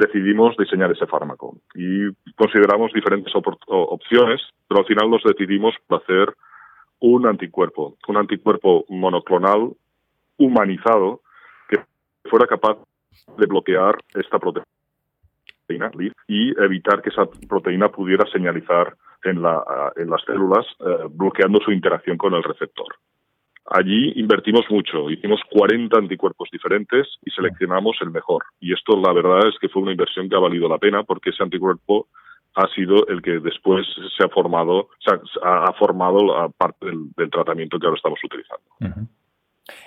decidimos 0.00 0.56
diseñar 0.56 0.90
ese 0.90 1.06
fármaco 1.06 1.56
y 1.74 2.12
consideramos 2.34 2.92
diferentes 2.92 3.32
opciones, 3.34 4.40
pero 4.66 4.80
al 4.80 4.86
final 4.86 5.10
nos 5.10 5.22
decidimos 5.22 5.74
por 5.86 6.02
hacer 6.02 6.34
un 7.00 7.26
anticuerpo, 7.26 7.96
un 8.08 8.16
anticuerpo 8.16 8.84
monoclonal 8.88 9.72
humanizado 10.38 11.20
que 11.68 11.78
fuera 12.28 12.46
capaz 12.46 12.78
de 13.38 13.46
bloquear 13.46 13.96
esta 14.14 14.38
proteína 14.38 14.66
y 16.26 16.50
evitar 16.60 17.00
que 17.00 17.10
esa 17.10 17.26
proteína 17.48 17.88
pudiera 17.90 18.26
señalizar 18.32 18.96
en, 19.22 19.42
la, 19.42 19.92
en 19.96 20.10
las 20.10 20.22
células, 20.24 20.66
eh, 20.80 21.06
bloqueando 21.10 21.60
su 21.60 21.70
interacción 21.70 22.16
con 22.16 22.34
el 22.34 22.42
receptor. 22.42 22.86
Allí 23.70 24.12
invertimos 24.16 24.64
mucho, 24.68 25.08
hicimos 25.10 25.40
40 25.48 25.96
anticuerpos 25.96 26.48
diferentes 26.50 27.06
y 27.24 27.30
seleccionamos 27.30 27.96
el 28.00 28.10
mejor. 28.10 28.44
Y 28.58 28.72
esto 28.72 29.00
la 29.00 29.12
verdad 29.12 29.46
es 29.48 29.54
que 29.60 29.68
fue 29.68 29.82
una 29.82 29.92
inversión 29.92 30.28
que 30.28 30.34
ha 30.34 30.40
valido 30.40 30.68
la 30.68 30.78
pena 30.78 31.04
porque 31.04 31.30
ese 31.30 31.44
anticuerpo 31.44 32.08
ha 32.56 32.66
sido 32.74 33.06
el 33.06 33.22
que 33.22 33.38
después 33.38 33.86
se 34.16 34.24
ha 34.24 34.28
formado, 34.28 34.88
ha, 35.42 35.72
formado 35.74 36.52
parte 36.58 36.86
del, 36.86 37.30
tratamiento 37.30 37.78
que 37.78 37.86
ahora 37.86 37.96
estamos 37.96 38.18
utilizando. 38.24 39.08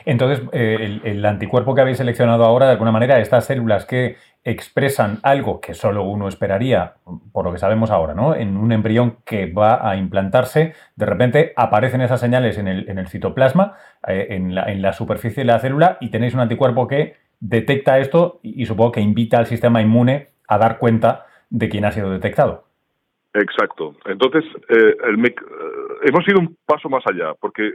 Entonces, 0.06 0.48
eh, 0.54 1.02
el, 1.04 1.26
anticuerpo 1.26 1.76
que 1.76 1.82
habéis 1.82 1.98
seleccionado 1.98 2.46
ahora, 2.46 2.68
de 2.68 2.74
alguna 2.74 2.92
manera, 2.92 3.20
estas 3.20 3.46
células 3.46 3.86
que 3.86 4.16
expresan 4.46 5.20
algo 5.24 5.62
que 5.62 5.74
solo 5.74 6.04
uno 6.04 6.28
esperaría, 6.28 6.96
por 7.32 7.46
lo 7.46 7.54
que 7.54 7.60
sabemos 7.60 7.92
ahora, 7.92 8.14
¿no? 8.14 8.36
En 8.36 8.58
un 8.58 8.72
embrión 8.72 9.18
que 9.26 9.52
va 9.52 9.90
a 9.90 9.96
implantarse, 9.96 10.74
de 10.96 11.06
repente 11.06 11.54
aparecen 11.56 12.02
esas 12.02 12.20
señales 12.20 12.58
en 12.58 12.68
el, 12.68 13.08
citoplasma, 13.08 13.78
eh, 14.08 14.28
en, 14.32 14.54
la, 14.54 14.94
superficie 14.94 15.44
de 15.44 15.48
la 15.48 15.60
célula, 15.60 15.98
y 16.02 16.10
tenéis 16.10 16.34
un 16.34 16.42
anticuerpo 16.42 16.88
que 16.88 17.16
detecta 17.40 18.00
esto 18.00 18.40
y, 18.44 18.66
supongo 18.66 18.92
que 18.92 19.02
invita 19.02 19.38
al 19.38 19.46
sistema 19.46 19.82
inmune 19.82 20.30
a 20.48 20.58
dar 20.58 20.78
cuenta 20.78 21.26
de 21.50 21.70
quién 21.70 21.86
ha 21.86 21.92
sido 21.92 22.10
detectado. 22.10 22.66
Exacto. 23.34 23.96
Entonces, 24.06 24.44
eh, 24.70 24.96
el 25.08 25.26
eh, 25.26 25.36
hemos 26.04 26.28
ido 26.28 26.40
un 26.40 26.58
paso 26.66 26.90
más 26.90 27.04
allá, 27.08 27.34
porque 27.40 27.72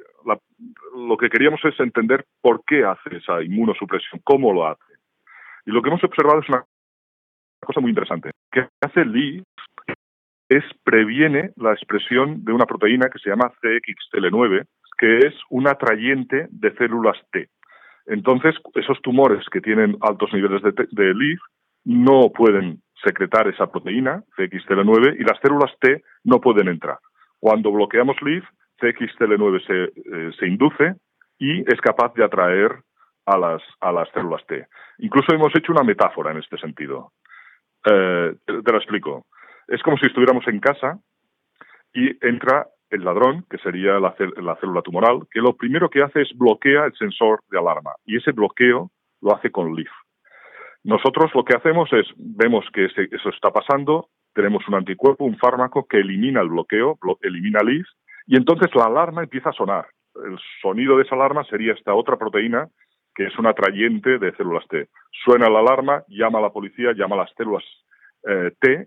lo 0.95 1.17
que 1.17 1.31
queríamos 1.31 1.65
es 1.65 1.79
entender 1.81 2.27
por 2.43 2.63
qué 2.65 2.85
hace 2.85 3.17
esa 3.17 3.43
inmunosupresión, 3.43 4.21
cómo 4.23 4.53
lo 4.53 4.67
hace. 4.67 4.98
Y 5.69 5.71
lo 5.71 5.83
que 5.83 5.91
hemos 5.91 6.03
observado 6.03 6.41
es 6.41 6.49
una 6.49 6.65
cosa 7.61 7.81
muy 7.81 7.91
interesante. 7.91 8.31
Que 8.51 8.67
hace 8.81 9.03
el 9.03 9.45
es 10.49 10.65
previene 10.83 11.51
la 11.57 11.75
expresión 11.75 12.43
de 12.43 12.55
una 12.55 12.65
proteína 12.65 13.11
que 13.11 13.19
se 13.19 13.29
llama 13.29 13.53
CXTL9, 13.61 14.65
que 14.97 15.19
es 15.19 15.35
un 15.51 15.69
atrayente 15.69 16.47
de 16.51 16.75
células 16.77 17.19
T. 17.33 17.51
Entonces, 18.07 18.55
esos 18.77 18.99
tumores 19.03 19.45
que 19.53 19.61
tienen 19.61 19.99
altos 20.01 20.33
niveles 20.33 20.63
de, 20.63 20.73
de 20.91 21.13
LIF 21.13 21.39
no 21.85 22.33
pueden 22.35 22.81
secretar 23.05 23.47
esa 23.49 23.71
proteína, 23.71 24.25
CXTL9, 24.39 25.21
y 25.21 25.23
las 25.23 25.39
células 25.43 25.71
T 25.81 26.03
no 26.25 26.41
pueden 26.41 26.69
entrar. 26.69 26.97
Cuando 27.41 27.71
bloqueamos 27.71 28.17
LIF, 28.23 28.45
CXTL9 28.81 29.67
se, 29.67 29.85
eh, 29.85 30.33
se 30.39 30.47
induce 30.47 30.95
y 31.39 31.61
es 31.71 31.79
capaz 31.83 32.15
de 32.15 32.25
atraer 32.25 32.81
a 33.29 33.37
las, 33.37 33.63
a 33.81 33.93
las 33.93 34.09
células 34.11 34.45
T. 34.47 34.67
Incluso 34.99 35.35
hemos 35.35 35.55
hecho 35.55 35.73
una 35.73 35.85
metáfora 35.85 36.31
en 36.31 36.39
este 36.39 36.57
sentido. 36.57 37.13
Eh, 37.85 38.35
te, 38.45 38.73
lo 38.73 38.79
explico. 38.79 39.27
Es 39.67 39.83
como 39.83 39.99
si 39.99 40.07
estuviéramos 40.07 40.49
en 40.49 40.61
casa 40.61 40.99
y 41.93 42.09
entra 42.27 42.67
el 42.89 43.05
ladrón, 43.05 43.45
que 43.51 43.59
sería 43.59 44.01
la, 44.01 44.15
célula 44.17 44.83
tumoral, 44.83 45.27
que 45.31 45.41
lo 45.41 45.55
primero 45.55 45.91
que 45.91 46.03
hace 46.03 46.23
es 46.23 46.31
bloquea 46.35 46.87
el 46.87 46.95
sensor 46.95 47.41
de 47.51 47.59
alarma 47.59 47.93
y 48.07 48.17
ese 48.17 48.33
bloqueo 48.33 48.91
lo 49.21 49.37
hace 49.37 49.51
con 49.51 49.75
LIF. 49.75 49.91
Nosotros 50.85 51.31
lo 51.35 51.45
que 51.45 51.55
hacemos 51.55 51.93
es, 51.93 52.07
vemos 52.17 52.65
que 52.73 52.87
eso 52.87 53.29
está 53.29 53.51
pasando, 53.51 54.09
tenemos 54.33 54.67
un 54.69 54.77
anticuerpo, 54.77 55.25
un 55.25 55.37
fármaco 55.37 55.87
que 55.87 55.99
elimina 55.99 56.41
el 56.41 56.49
bloqueo, 56.49 56.99
elimina 57.21 57.61
LIF, 57.61 57.87
y 58.27 58.37
entonces 58.37 58.75
la 58.75 58.85
alarma 58.85 59.23
empieza 59.23 59.51
a 59.51 59.53
sonar. 59.53 59.87
El 60.15 60.39
sonido 60.63 60.97
de 60.97 61.03
esa 61.03 61.15
alarma 61.15 61.45
sería 61.45 61.75
esta 61.75 61.93
otra 61.93 62.17
proteína 62.17 62.69
que 63.19 63.27
es 63.27 63.37
un 63.37 63.49
atrayente 63.49 64.21
de 64.21 64.33
células 64.37 64.65
T. 64.69 64.89
Suena 65.25 65.51
la 65.51 65.59
alarma, 65.59 66.05
llama 66.07 66.39
a 66.39 66.43
la 66.43 66.51
policía, 66.51 66.93
llama 66.95 67.17
a 67.17 67.25
las 67.25 67.31
células 67.37 67.65
eh, 68.23 68.53
T 68.61 68.87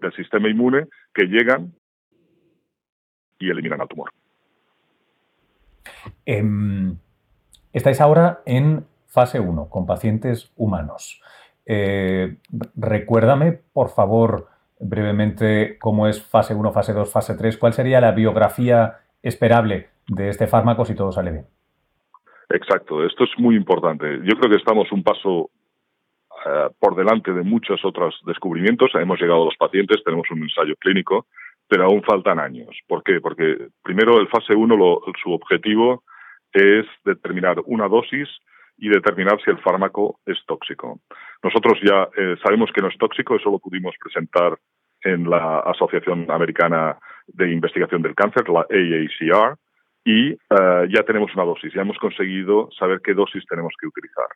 del 0.00 0.12
sistema 0.12 0.48
inmune 0.48 0.86
que 1.12 1.24
llegan 1.24 1.74
y 3.40 3.50
eliminan 3.50 3.80
al 3.80 3.88
tumor. 3.88 4.12
Em, 6.24 6.96
estáis 7.72 8.00
ahora 8.00 8.40
en 8.46 8.86
fase 9.08 9.40
1 9.40 9.68
con 9.68 9.84
pacientes 9.84 10.52
humanos. 10.54 11.20
Eh, 11.66 12.36
recuérdame, 12.76 13.50
por 13.72 13.88
favor, 13.88 14.46
brevemente 14.78 15.76
cómo 15.80 16.06
es 16.06 16.22
fase 16.22 16.54
1, 16.54 16.70
fase 16.70 16.92
2, 16.92 17.10
fase 17.10 17.34
3. 17.34 17.58
¿Cuál 17.58 17.72
sería 17.72 18.00
la 18.00 18.12
biografía 18.12 18.98
esperable 19.22 19.88
de 20.06 20.28
este 20.28 20.46
fármaco 20.46 20.84
si 20.84 20.94
todo 20.94 21.10
sale 21.10 21.32
bien? 21.32 21.55
Exacto, 22.48 23.04
esto 23.04 23.24
es 23.24 23.30
muy 23.38 23.56
importante. 23.56 24.20
Yo 24.22 24.38
creo 24.38 24.50
que 24.50 24.58
estamos 24.58 24.90
un 24.92 25.02
paso 25.02 25.50
eh, 26.46 26.68
por 26.78 26.94
delante 26.94 27.32
de 27.32 27.42
muchos 27.42 27.84
otros 27.84 28.20
descubrimientos. 28.24 28.90
Hemos 28.94 29.20
llegado 29.20 29.42
a 29.42 29.46
los 29.46 29.56
pacientes, 29.56 30.02
tenemos 30.04 30.30
un 30.30 30.42
ensayo 30.42 30.76
clínico, 30.76 31.26
pero 31.68 31.84
aún 31.84 32.02
faltan 32.04 32.38
años. 32.38 32.68
¿Por 32.86 33.02
qué? 33.02 33.20
Porque 33.20 33.68
primero 33.82 34.20
el 34.20 34.28
fase 34.28 34.54
1, 34.54 35.00
su 35.22 35.32
objetivo 35.32 36.04
es 36.52 36.86
determinar 37.04 37.56
una 37.66 37.88
dosis 37.88 38.28
y 38.78 38.88
determinar 38.88 39.40
si 39.44 39.50
el 39.50 39.58
fármaco 39.58 40.20
es 40.26 40.38
tóxico. 40.46 41.00
Nosotros 41.42 41.78
ya 41.82 42.08
eh, 42.16 42.36
sabemos 42.42 42.70
que 42.72 42.82
no 42.82 42.88
es 42.88 42.98
tóxico, 42.98 43.36
eso 43.36 43.50
lo 43.50 43.58
pudimos 43.58 43.94
presentar 44.00 44.58
en 45.02 45.28
la 45.28 45.60
Asociación 45.60 46.30
Americana 46.30 46.98
de 47.26 47.52
Investigación 47.52 48.02
del 48.02 48.14
Cáncer, 48.14 48.48
la 48.48 48.60
AACR, 48.60 49.56
y 50.06 50.30
eh, 50.30 50.88
ya 50.88 51.02
tenemos 51.02 51.34
una 51.34 51.44
dosis, 51.44 51.74
ya 51.74 51.82
hemos 51.82 51.98
conseguido 51.98 52.70
saber 52.78 53.00
qué 53.02 53.12
dosis 53.12 53.44
tenemos 53.46 53.74
que 53.78 53.88
utilizar. 53.88 54.28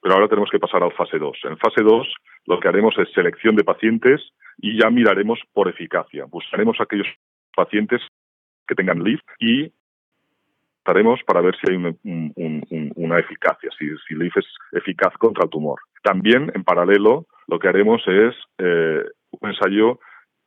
Pero 0.00 0.14
ahora 0.14 0.28
tenemos 0.28 0.48
que 0.48 0.60
pasar 0.60 0.80
al 0.84 0.92
fase 0.92 1.18
2. 1.18 1.38
En 1.42 1.58
fase 1.58 1.82
2 1.82 2.06
lo 2.46 2.60
que 2.60 2.68
haremos 2.68 2.96
es 2.98 3.12
selección 3.12 3.56
de 3.56 3.64
pacientes 3.64 4.20
y 4.58 4.80
ya 4.80 4.90
miraremos 4.90 5.40
por 5.52 5.68
eficacia. 5.68 6.24
Buscaremos 6.26 6.80
aquellos 6.80 7.08
pacientes 7.54 8.00
que 8.68 8.76
tengan 8.76 9.02
LIF 9.02 9.20
y 9.40 9.72
haremos 10.84 11.20
para 11.26 11.40
ver 11.40 11.56
si 11.56 11.72
hay 11.72 11.76
una 12.94 13.18
eficacia, 13.18 13.70
si, 13.76 13.88
si 14.06 14.14
LIF 14.14 14.36
es 14.36 14.46
eficaz 14.70 15.12
contra 15.18 15.44
el 15.44 15.50
tumor. 15.50 15.80
También, 16.04 16.52
en 16.54 16.62
paralelo, 16.62 17.26
lo 17.48 17.58
que 17.58 17.68
haremos 17.68 18.00
es 18.06 18.36
eh, 18.58 19.02
un 19.30 19.50
ensayo 19.50 19.98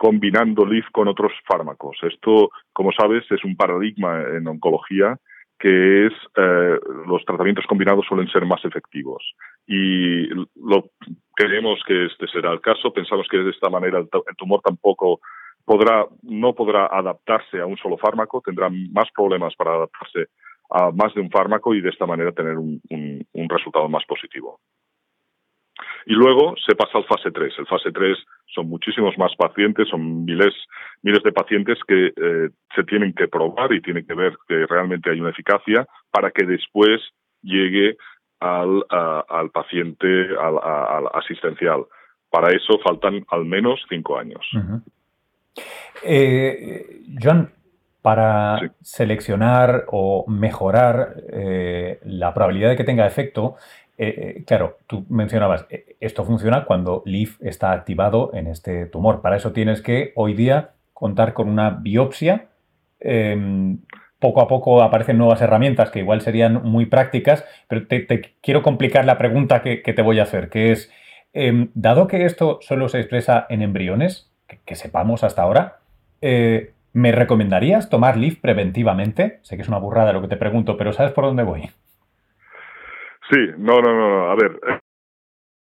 combinando 0.02 0.66
LIF 0.66 0.88
con 0.92 1.08
otros 1.08 1.32
fármacos. 1.46 1.96
Esto, 2.02 2.50
como 2.74 2.92
sabes, 2.92 3.24
es 3.30 3.46
un 3.46 3.56
paradigma 3.56 4.24
en 4.36 4.48
oncología 4.48 5.16
que 5.60 6.08
es 6.08 6.14
eh, 6.38 6.80
los 7.06 7.24
tratamientos 7.24 7.68
combinados 7.68 8.08
suelen 8.08 8.28
ser 8.30 8.44
más 8.48 8.66
efectivos. 8.66 9.24
Y 9.68 10.26
lo 10.56 10.90
creemos 11.36 11.80
que 11.86 12.08
este 12.08 12.26
será 12.30 12.52
el 12.52 12.62
caso. 12.62 12.92
Pensamos 12.92 13.28
que 13.30 13.38
de 13.38 13.52
esta 13.52 13.70
manera 13.70 14.00
el, 14.00 14.10
tumor 14.38 14.62
tampoco 14.64 15.20
podrá, 15.64 16.08
no 16.24 16.56
podrá 16.56 16.88
adaptarse 16.88 17.62
a 17.62 17.68
un 17.68 17.78
solo 17.78 18.00
fármaco, 18.00 18.42
tendrá 18.44 18.72
más 18.72 19.08
problemas 19.14 19.54
para 19.56 19.76
adaptarse 19.76 20.30
a 20.72 20.90
más 20.90 21.14
de 21.14 21.22
un 21.22 21.30
fármaco 21.30 21.76
y 21.76 21.82
de 21.82 21.90
esta 21.90 22.08
manera 22.08 22.32
tener 22.32 22.58
un 22.58 23.50
resultado 23.50 23.88
más 23.88 24.04
positivo. 24.06 24.60
Y 26.06 26.14
luego 26.14 26.56
se 26.66 26.76
pasa 26.76 26.98
al 26.98 27.06
fase 27.06 27.32
3. 27.32 27.54
El 27.60 27.68
fase 27.68 27.92
3 27.92 28.18
son 28.54 28.68
muchísimos 28.68 29.18
más 29.18 29.36
pacientes, 29.36 29.88
son 29.90 30.26
miles, 30.26 30.54
miles 31.02 31.24
de 31.24 31.32
pacientes 31.32 31.78
que 31.88 32.08
eh, 32.08 32.50
se 32.76 32.84
tienen 32.84 33.14
que 33.14 33.28
probar 33.28 33.74
y 33.74 33.82
tienen 33.82 34.06
que 34.06 34.14
ver 34.14 34.36
que 34.48 34.66
realmente 34.68 35.10
hay 35.10 35.20
una 35.20 35.30
eficacia 35.30 35.86
para 36.12 36.32
que 36.32 36.46
después 36.46 37.02
llegue 37.42 37.98
al, 38.40 38.84
al 38.90 39.50
paciente 39.52 40.08
al, 40.40 41.08
asistencial. 41.14 41.86
Para 42.30 42.50
eso 42.50 42.80
faltan 42.84 43.26
al 43.30 43.46
menos 43.46 43.80
cinco 43.90 44.18
años. 44.18 44.46
Eh, 46.04 47.02
John, 47.22 47.52
para 48.02 48.74
seleccionar 48.82 49.86
o 49.88 50.26
mejorar 50.28 51.18
eh, 51.32 52.00
la 52.04 52.34
probabilidad 52.34 52.70
de 52.70 52.78
que 52.78 52.84
tenga 52.84 53.06
efecto, 53.06 53.56
eh, 53.98 54.36
eh, 54.38 54.44
claro, 54.46 54.78
tú 54.88 55.06
mencionabas, 55.10 55.66
eh, 55.70 55.96
esto 56.00 56.24
funciona 56.26 56.66
cuando 56.66 57.04
LIF 57.06 57.42
está 57.42 57.72
activado 57.72 58.32
en 58.34 58.48
este 58.48 58.86
tumor. 58.88 59.22
Para 59.22 59.36
eso 59.36 59.52
tienes 59.52 59.82
que 59.82 60.12
hoy 60.16 60.34
día 60.34 60.72
contar 60.94 61.34
con 61.34 61.50
una 61.50 61.70
biopsia. 61.70 62.48
Em, 63.00 63.80
poco 64.20 64.42
a 64.42 64.48
poco 64.48 64.82
aparecen 64.82 65.18
nuevas 65.18 65.42
herramientas 65.42 65.90
que 65.90 66.00
igual 66.00 66.22
serían 66.22 66.64
muy 66.64 66.86
prácticas, 66.86 67.46
pero 67.68 67.88
te, 67.88 68.06
quiero 68.42 68.62
complicar 68.62 69.06
la 69.06 69.18
pregunta 69.18 69.62
que, 69.62 69.78
te 69.78 70.02
voy 70.02 70.20
a 70.20 70.24
hacer, 70.24 70.50
que 70.50 70.72
es, 70.72 70.92
em, 71.34 71.70
dado 71.74 72.08
que 72.08 72.26
esto 72.26 72.60
solo 72.62 72.88
se 72.90 73.00
expresa 73.00 73.46
en 73.50 73.62
embriones, 73.64 74.32
que, 74.66 74.76
sepamos 74.76 75.24
hasta 75.24 75.42
ahora, 75.42 75.80
¿me 76.94 77.12
recomendarías 77.12 77.90
tomar 77.90 78.18
LIF 78.18 78.40
preventivamente? 78.40 79.40
Sé 79.42 79.56
que 79.56 79.64
es 79.64 79.68
una 79.68 79.80
burrada 79.80 80.14
lo 80.14 80.22
que 80.22 80.28
te 80.28 80.38
pregunto, 80.38 80.78
pero 80.78 80.94
¿sabes 80.94 81.14
por 81.14 81.26
dónde 81.26 81.44
voy? 81.44 81.70
Sí, 83.32 83.40
no, 83.58 83.80
no, 83.82 83.94
no. 83.94 84.30
A 84.30 84.36
ver, 84.36 84.60
eh, 84.68 84.80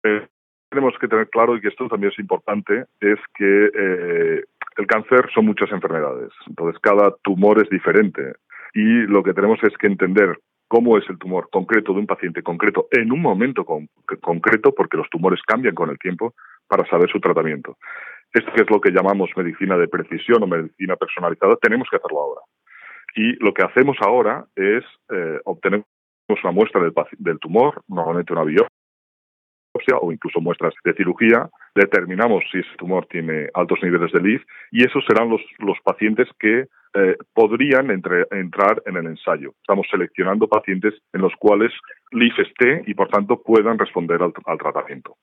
eh, 0.04 0.26
tenemos 0.68 0.94
que 1.00 1.08
tener 1.08 1.30
claro, 1.30 1.56
y 1.56 1.62
que 1.62 1.68
esto 1.68 1.88
también 1.88 2.12
es 2.12 2.18
importante, 2.18 2.84
es 3.00 3.18
que 3.34 3.70
eh, 3.74 4.44
el 4.76 4.86
cáncer 4.86 5.30
son 5.34 5.46
muchas 5.46 5.72
enfermedades. 5.72 6.30
Entonces, 6.46 6.78
cada 6.82 7.14
tumor 7.22 7.62
es 7.62 7.70
diferente. 7.70 8.34
Y 8.74 9.06
lo 9.06 9.22
que 9.22 9.32
tenemos 9.32 9.58
es 9.62 9.74
que 9.78 9.86
entender 9.86 10.38
cómo 10.68 10.98
es 10.98 11.08
el 11.08 11.18
tumor 11.18 11.48
concreto 11.50 11.94
de 11.94 12.00
un 12.00 12.06
paciente 12.06 12.42
concreto 12.42 12.88
en 12.90 13.12
un 13.12 13.22
momento 13.22 13.64
concreto, 13.64 14.74
porque 14.74 14.98
los 14.98 15.08
tumores 15.08 15.40
cambian 15.46 15.74
con 15.74 15.88
el 15.88 15.98
tiempo, 15.98 16.34
para 16.66 16.86
saber 16.88 17.08
su 17.10 17.20
tratamiento. 17.20 17.78
Esto 18.32 18.52
que 18.52 18.62
es 18.62 18.70
lo 18.70 18.80
que 18.80 18.90
llamamos 18.90 19.30
medicina 19.36 19.76
de 19.78 19.88
precisión 19.88 20.42
o 20.42 20.46
medicina 20.46 20.96
personalizada, 20.96 21.56
tenemos 21.56 21.88
que 21.88 21.96
hacerlo 21.96 22.20
ahora. 22.20 22.40
Y 23.14 23.36
lo 23.44 23.54
que 23.54 23.62
hacemos 23.62 23.96
ahora 24.00 24.44
es 24.56 24.82
obtener 25.44 25.84
una 26.28 26.52
muestra 26.52 26.80
del, 27.18 27.38
tumor, 27.38 27.82
normalmente 27.88 28.32
una 28.32 28.44
biopsia 28.44 28.68
o 30.00 30.12
incluso 30.12 30.40
muestras 30.40 30.72
de 30.84 30.94
cirugía, 30.94 31.48
determinamos 31.74 32.44
si 32.50 32.58
ese 32.58 32.76
tumor 32.78 33.06
tiene 33.06 33.48
altos 33.54 33.78
niveles 33.82 34.12
de 34.12 34.20
LIF 34.20 34.42
y 34.70 34.84
esos 34.84 35.04
serán 35.04 35.28
los, 35.28 35.42
los 35.58 35.76
pacientes 35.84 36.28
que 36.38 36.66
eh, 36.94 37.16
podrían 37.34 37.90
entrar 37.90 38.82
en 38.86 38.96
el 38.96 39.06
ensayo. 39.06 39.52
Estamos 39.60 39.86
seleccionando 39.90 40.46
pacientes 40.46 40.94
en 41.12 41.22
los 41.22 41.32
cuales 41.36 41.72
LIF 42.12 42.38
esté 42.38 42.84
y 42.86 42.94
por 42.94 43.08
tanto 43.08 43.42
puedan 43.42 43.78
responder 43.78 44.20
al, 44.22 44.58
tratamiento. 44.58 45.16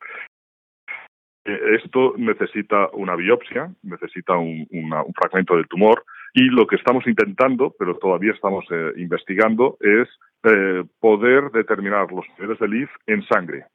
Eh, 1.46 1.78
esto 1.82 2.14
necesita 2.18 2.90
una 2.92 3.16
biopsia, 3.16 3.74
necesita 3.84 4.36
un, 4.38 4.68
un 4.70 5.14
fragmento 5.16 5.56
del 5.56 5.68
tumor 5.68 6.04
y 6.34 6.44
lo 6.44 6.68
que 6.68 6.76
estamos 6.76 7.06
intentando, 7.08 7.74
pero 7.78 7.98
todavía 7.98 8.34
estamos 8.34 8.66
eh, 8.70 8.92
investigando, 8.98 9.78
es 9.82 10.08
eh, 10.44 10.84
poder 11.00 11.52
determinar 11.52 12.12
los 12.12 12.26
niveles 12.38 12.60
de 12.60 12.68
LIF 12.68 12.90
en 13.08 13.24
sangre. 13.24 13.66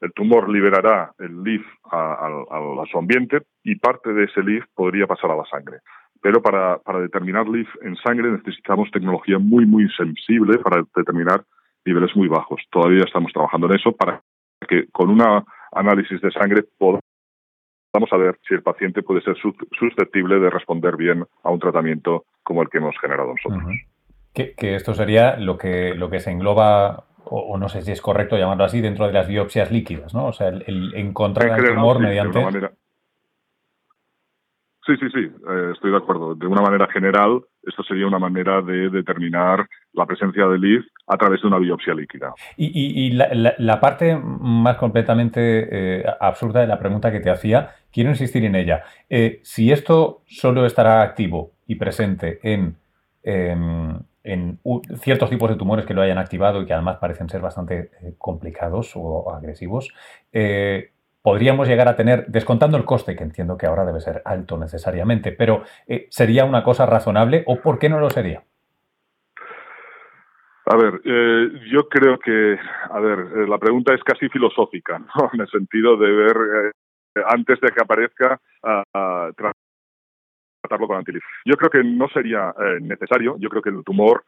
el 0.00 0.12
tumor 0.12 0.48
liberará 0.48 1.12
el 1.18 1.42
LIF 1.42 1.64
a, 1.90 2.28
su 2.90 2.98
ambiente 2.98 3.42
y 3.62 3.76
parte 3.76 4.12
de 4.12 4.24
ese 4.24 4.42
LIF 4.42 4.64
podría 4.74 5.06
pasar 5.06 5.30
a 5.30 5.36
la 5.36 5.44
sangre. 5.44 5.78
Pero 6.22 6.42
para, 6.42 6.78
para 6.78 7.00
determinar 7.00 7.48
LIF 7.48 7.68
en 7.82 7.96
sangre 7.96 8.30
necesitamos 8.30 8.90
tecnología 8.90 9.38
muy, 9.38 9.66
muy 9.66 9.88
sensible 9.90 10.58
para 10.58 10.82
determinar 10.94 11.44
niveles 11.84 12.14
muy 12.16 12.28
bajos. 12.28 12.60
Todavía 12.70 13.04
estamos 13.04 13.32
trabajando 13.32 13.66
en 13.66 13.76
eso 13.76 13.92
para 13.92 14.22
que 14.68 14.86
con 14.90 15.10
un 15.10 15.22
análisis 15.72 16.20
de 16.20 16.30
sangre 16.30 16.64
podamos 16.78 17.00
saber 18.10 18.38
si 18.46 18.54
el 18.54 18.62
paciente 18.62 19.02
puede 19.02 19.22
ser 19.22 19.36
susceptible 19.78 20.38
de 20.38 20.50
responder 20.50 20.96
bien 20.96 21.24
a 21.42 21.50
un 21.50 21.58
tratamiento 21.58 22.24
como 22.42 22.62
el 22.62 22.68
que 22.68 22.78
hemos 22.78 22.98
generado 23.00 23.34
nosotros. 23.34 23.74
Que, 24.36 24.74
esto 24.74 24.94
sería 24.94 25.36
lo 25.36 25.56
que, 25.56 25.94
lo 25.94 26.10
que 26.10 26.20
se 26.20 26.30
engloba 26.30 27.04
o, 27.28 27.58
no 27.58 27.68
sé 27.68 27.82
si 27.82 27.90
es 27.90 28.00
correcto 28.00 28.36
llamarlo 28.36 28.64
así, 28.64 28.80
dentro 28.80 29.06
de 29.06 29.12
las 29.12 29.26
biopsias 29.26 29.72
líquidas, 29.72 30.14
¿no? 30.14 30.26
O 30.26 30.32
sea, 30.32 30.48
el, 30.48 30.94
encontrar 30.94 31.58
el 31.58 31.74
tumor 31.74 31.98
mediante... 31.98 32.40
Sí, 34.86 34.92
sí, 35.00 35.06
sí, 35.12 35.18
eh, 35.18 35.70
estoy 35.72 35.90
de 35.90 35.96
acuerdo. 35.96 36.36
De 36.36 36.46
una 36.46 36.62
manera 36.62 36.86
general, 36.86 37.40
esto 37.64 37.82
sería 37.82 38.06
una 38.06 38.20
manera 38.20 38.62
de 38.62 38.88
determinar 38.88 39.66
la 39.94 40.06
presencia 40.06 40.46
del 40.46 40.60
LIF 40.60 40.86
a 41.08 41.16
través 41.16 41.42
de 41.42 41.48
una 41.48 41.58
biopsia 41.58 41.92
líquida. 41.92 42.32
Y, 42.56 43.10
la, 43.10 43.80
parte 43.80 44.16
más 44.16 44.76
completamente 44.76 45.68
eh, 45.72 46.04
absurda 46.20 46.60
de 46.60 46.68
la 46.68 46.78
pregunta 46.78 47.10
que 47.10 47.18
te 47.18 47.30
hacía, 47.30 47.74
quiero 47.92 48.10
insistir 48.10 48.44
en 48.44 48.54
ella. 48.54 48.84
Eh, 49.10 49.40
si 49.42 49.72
esto 49.72 50.22
solo 50.26 50.64
estará 50.64 51.02
activo 51.02 51.50
y 51.66 51.74
presente 51.74 52.38
en, 52.44 52.76
em, 53.24 53.98
en 54.26 54.60
ciertos 55.00 55.30
tipos 55.30 55.48
de 55.48 55.56
tumores 55.56 55.86
que 55.86 55.94
lo 55.94 56.02
hayan 56.02 56.18
activado 56.18 56.60
y 56.60 56.66
que 56.66 56.74
además 56.74 56.98
parecen 56.98 57.28
ser 57.28 57.40
bastante 57.40 57.90
complicados 58.18 58.92
o 58.94 59.32
agresivos, 59.32 59.92
podríamos 61.26 61.66
llegar 61.66 61.88
a 61.88 61.96
tener, 61.96 62.24
descontando 62.28 62.76
el 62.76 62.84
coste, 62.84 63.16
que 63.16 63.24
entiendo 63.24 63.58
que 63.58 63.66
ahora 63.66 63.84
debe 63.84 63.98
ser 63.98 64.22
alto 64.24 64.56
necesariamente, 64.58 65.32
pero 65.32 65.64
eh, 65.88 66.06
¿sería 66.08 66.44
una 66.44 66.62
cosa 66.62 66.86
razonable 66.86 67.42
o 67.48 67.60
por 67.60 67.80
qué 67.80 67.88
no 67.88 67.98
lo 67.98 68.10
sería? 68.10 68.44
A 70.66 70.76
ver, 70.76 71.00
eh, 71.04 71.48
yo 71.68 71.88
creo 71.88 72.16
que, 72.20 72.56
a 72.90 73.00
ver, 73.00 73.18
eh, 73.18 73.48
la 73.48 73.58
pregunta 73.58 73.92
es 73.92 74.04
casi 74.04 74.28
filosófica, 74.28 75.00
¿no? 75.00 75.30
En 75.34 75.40
el 75.40 75.48
sentido 75.48 75.96
de 75.96 76.12
ver, 76.12 76.36
antes 77.26 77.60
de 77.60 77.70
que 77.70 77.82
aparezca, 77.82 78.40
Yo 81.44 81.54
creo 81.56 81.70
que 81.70 81.84
no 81.84 82.08
sería 82.08 82.52
necesario, 82.80 83.36
yo 83.38 83.48
creo 83.48 83.62
que 83.62 83.70
el 83.70 83.84
tumor, 83.84 84.24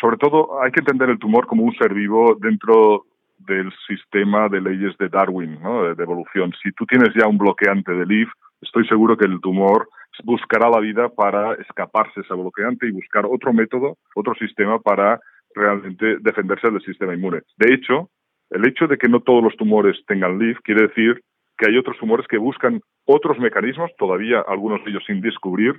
sobre 0.00 0.16
todo 0.18 0.62
hay 0.62 0.70
que 0.70 0.80
entender 0.80 1.10
el 1.10 1.18
tumor 1.18 1.46
como 1.46 1.64
un 1.64 1.74
ser 1.74 1.94
vivo 1.94 2.36
dentro 2.40 3.04
del 3.38 3.72
sistema 3.86 4.48
de 4.48 4.60
leyes 4.60 4.96
de 4.98 5.08
Darwin, 5.08 5.60
¿no? 5.60 5.94
de 5.94 6.02
evolución. 6.02 6.52
Si 6.62 6.72
tú 6.72 6.86
tienes 6.86 7.10
ya 7.14 7.26
un 7.26 7.38
bloqueante 7.38 7.92
de 7.92 8.06
LIF, 8.06 8.28
estoy 8.62 8.86
seguro 8.86 9.16
que 9.16 9.26
el 9.26 9.40
tumor 9.40 9.88
buscará 10.22 10.70
la 10.70 10.80
vida 10.80 11.08
para 11.08 11.54
escaparse 11.54 12.20
ese 12.20 12.34
bloqueante 12.34 12.86
y 12.86 12.92
buscar 12.92 13.26
otro 13.26 13.52
método, 13.52 13.98
otro 14.14 14.34
sistema 14.34 14.78
para 14.78 15.20
realmente 15.54 16.18
defenderse 16.20 16.70
del 16.70 16.82
sistema 16.82 17.14
inmune. 17.14 17.42
De 17.58 17.74
hecho, 17.74 18.10
el 18.50 18.66
hecho 18.66 18.86
de 18.86 18.96
que 18.96 19.08
no 19.08 19.20
todos 19.20 19.42
los 19.42 19.56
tumores 19.56 19.96
tengan 20.06 20.38
LIF 20.38 20.58
quiere 20.62 20.88
decir 20.88 21.20
hay 21.64 21.76
otros 21.76 21.98
tumores 21.98 22.26
que 22.26 22.38
buscan 22.38 22.80
otros 23.04 23.38
mecanismos, 23.38 23.90
todavía 23.98 24.44
algunos 24.46 24.84
de 24.84 24.90
ellos 24.90 25.04
sin 25.06 25.20
descubrir, 25.20 25.78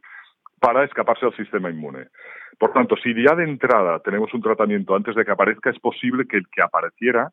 para 0.60 0.84
escaparse 0.84 1.26
del 1.26 1.36
sistema 1.36 1.70
inmune. 1.70 2.08
Por 2.58 2.72
tanto, 2.72 2.96
si 2.98 3.14
ya 3.14 3.36
de 3.36 3.44
entrada 3.44 4.00
tenemos 4.00 4.34
un 4.34 4.42
tratamiento 4.42 4.96
antes 4.96 5.16
de 5.16 5.26
que 5.26 5.32
aparezca, 5.32 5.70
es 5.70 5.80
posible 5.80 6.26
que 6.28 6.38
el 6.38 6.46
que 6.50 6.62
apareciera 6.62 7.30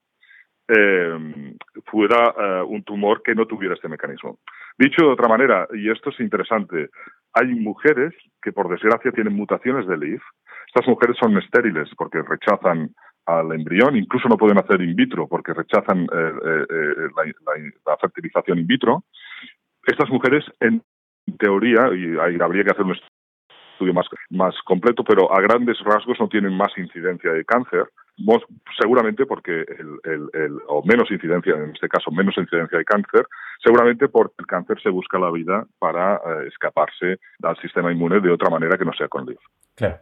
eh, 0.68 1.54
fuera 1.86 2.34
eh, 2.38 2.62
un 2.66 2.82
tumor 2.84 3.22
que 3.22 3.34
no 3.34 3.46
tuviera 3.46 3.74
este 3.74 3.88
mecanismo. 3.88 4.38
Dicho 4.78 5.04
de 5.04 5.12
otra 5.12 5.28
manera, 5.28 5.66
y 5.72 5.90
esto 5.90 6.10
es 6.10 6.20
interesante, 6.20 6.88
hay 7.34 7.48
mujeres 7.48 8.14
que 8.40 8.52
por 8.52 8.68
desgracia 8.68 9.12
tienen 9.12 9.34
mutaciones 9.34 9.86
de 9.86 9.96
LIF. 9.96 10.22
Estas 10.66 10.86
mujeres 10.88 11.16
son 11.20 11.36
estériles 11.38 11.88
porque 11.96 12.22
rechazan 12.22 12.90
al 13.26 13.52
embrión, 13.52 13.96
incluso 13.96 14.28
no 14.28 14.36
pueden 14.36 14.58
hacer 14.58 14.80
in 14.82 14.96
vitro 14.96 15.28
porque 15.28 15.54
rechazan 15.54 16.02
eh, 16.12 17.08
la, 17.86 17.96
fertilización 17.96 18.58
in 18.58 18.66
vitro. 18.66 19.04
Estas 19.86 20.10
mujeres, 20.10 20.44
en 20.60 20.82
teoría, 21.38 21.90
y 21.94 22.40
habría 22.40 22.64
que 22.64 22.70
hacer 22.70 22.84
un 22.84 22.96
estudio 23.72 23.94
más, 23.94 24.06
más 24.30 24.54
completo, 24.64 25.04
pero 25.04 25.32
a 25.32 25.40
grandes 25.40 25.78
rasgos 25.80 26.18
no 26.20 26.28
tienen 26.28 26.56
más 26.56 26.76
incidencia 26.76 27.32
de 27.32 27.44
cáncer 27.44 27.88
seguramente 28.80 29.26
porque 29.26 29.60
el, 29.60 30.28
el, 30.32 30.58
o 30.68 30.82
menos 30.84 31.10
incidencia, 31.10 31.54
en 31.54 31.72
este 31.74 31.88
caso 31.88 32.10
menos 32.10 32.36
incidencia 32.36 32.78
de 32.78 32.84
cáncer, 32.84 33.26
seguramente 33.62 34.08
porque 34.08 34.34
el 34.38 34.46
cáncer 34.46 34.80
se 34.82 34.90
busca 34.90 35.18
la 35.18 35.30
vida 35.30 35.66
para 35.78 36.16
eh, 36.16 36.48
escaparse 36.48 37.18
al 37.42 37.56
sistema 37.60 37.92
inmune 37.92 38.20
de 38.20 38.30
otra 38.30 38.50
manera 38.50 38.76
que 38.76 38.84
no 38.84 38.92
sea 38.92 39.08
con 39.08 39.26
LIF. 39.26 39.40
Claro. 39.74 39.98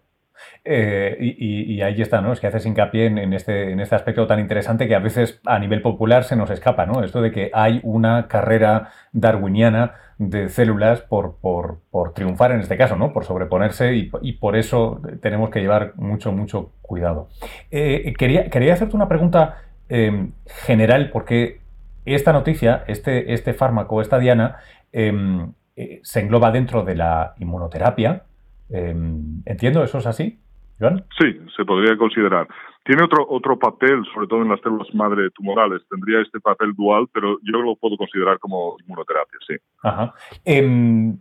Eh, 0.65 1.17
y, 1.21 1.81
ahí 1.83 2.03
está, 2.03 2.21
¿no? 2.21 2.33
Es 2.33 2.41
que 2.41 2.47
haces 2.47 2.67
hincapié 2.67 3.07
en, 3.07 3.33
este, 3.33 3.73
en 3.73 3.81
este 3.81 3.95
aspecto 3.95 4.27
tan 4.27 4.41
interesante 4.41 4.87
que 4.87 4.95
a 4.95 4.99
veces 4.99 5.41
a 5.47 5.59
nivel 5.59 5.81
popular 5.81 6.25
se 6.25 6.37
nos 6.37 6.51
escapa, 6.51 6.87
¿no? 6.87 7.03
Esto 7.03 7.23
de 7.23 7.33
que 7.33 7.51
hay 7.55 7.81
una 7.83 8.29
carrera 8.29 8.91
darwiniana 9.13 9.95
de 10.19 10.51
células 10.51 11.01
por, 11.01 11.37
por, 11.41 11.81
triunfar 12.13 12.53
en 12.53 12.61
este 12.61 12.77
caso, 12.77 12.97
¿no? 12.97 13.13
Por 13.13 13.25
sobreponerse 13.25 13.95
y, 13.95 14.33
por 14.33 14.57
eso 14.57 15.01
tenemos 15.23 15.51
que 15.51 15.61
llevar 15.61 15.93
mucho, 15.97 16.33
mucho 16.33 16.73
cuidado. 16.83 17.29
Eh, 17.71 18.13
quería, 18.19 18.51
quería 18.51 18.75
hacerte 18.75 18.97
una 18.97 19.09
pregunta 19.09 19.63
em, 19.89 20.33
general 20.67 21.11
porque 21.11 21.61
esta 22.05 22.33
noticia, 22.33 22.85
este, 22.87 23.33
este 23.33 23.55
fármaco, 23.55 24.03
esta 24.03 24.19
diana, 24.19 24.57
em, 24.93 25.53
eh, 25.77 26.01
se 26.03 26.21
engloba 26.21 26.51
dentro 26.51 26.83
de 26.83 26.95
la 26.97 27.35
inmunoterapia, 27.39 28.25
Em, 28.73 29.43
¿Entiendo? 29.47 29.83
¿Eso 29.83 29.99
es 29.99 30.07
así, 30.07 30.41
Joan? 30.79 31.05
Sí, 31.19 31.39
se 31.57 31.65
podría 31.65 31.97
considerar. 31.97 32.47
Tiene 32.85 33.03
otro, 33.03 33.27
otro 33.29 33.59
papel, 33.59 34.05
sobre 34.15 34.27
todo 34.27 34.43
en 34.43 34.49
las 34.49 34.61
células 34.61 34.93
madre 34.95 35.31
tumorales. 35.31 35.83
Tendría 35.89 36.21
este 36.21 36.41
papel 36.41 36.73
dual, 36.75 37.09
pero 37.13 37.39
yo 37.43 37.61
lo 37.61 37.77
puedo 37.77 37.97
considerar 37.97 38.39
como 38.39 38.77
inmunoterapia, 38.85 39.39
sí. 39.47 39.55
Ajá. 39.83 40.15
Em, 40.45 41.19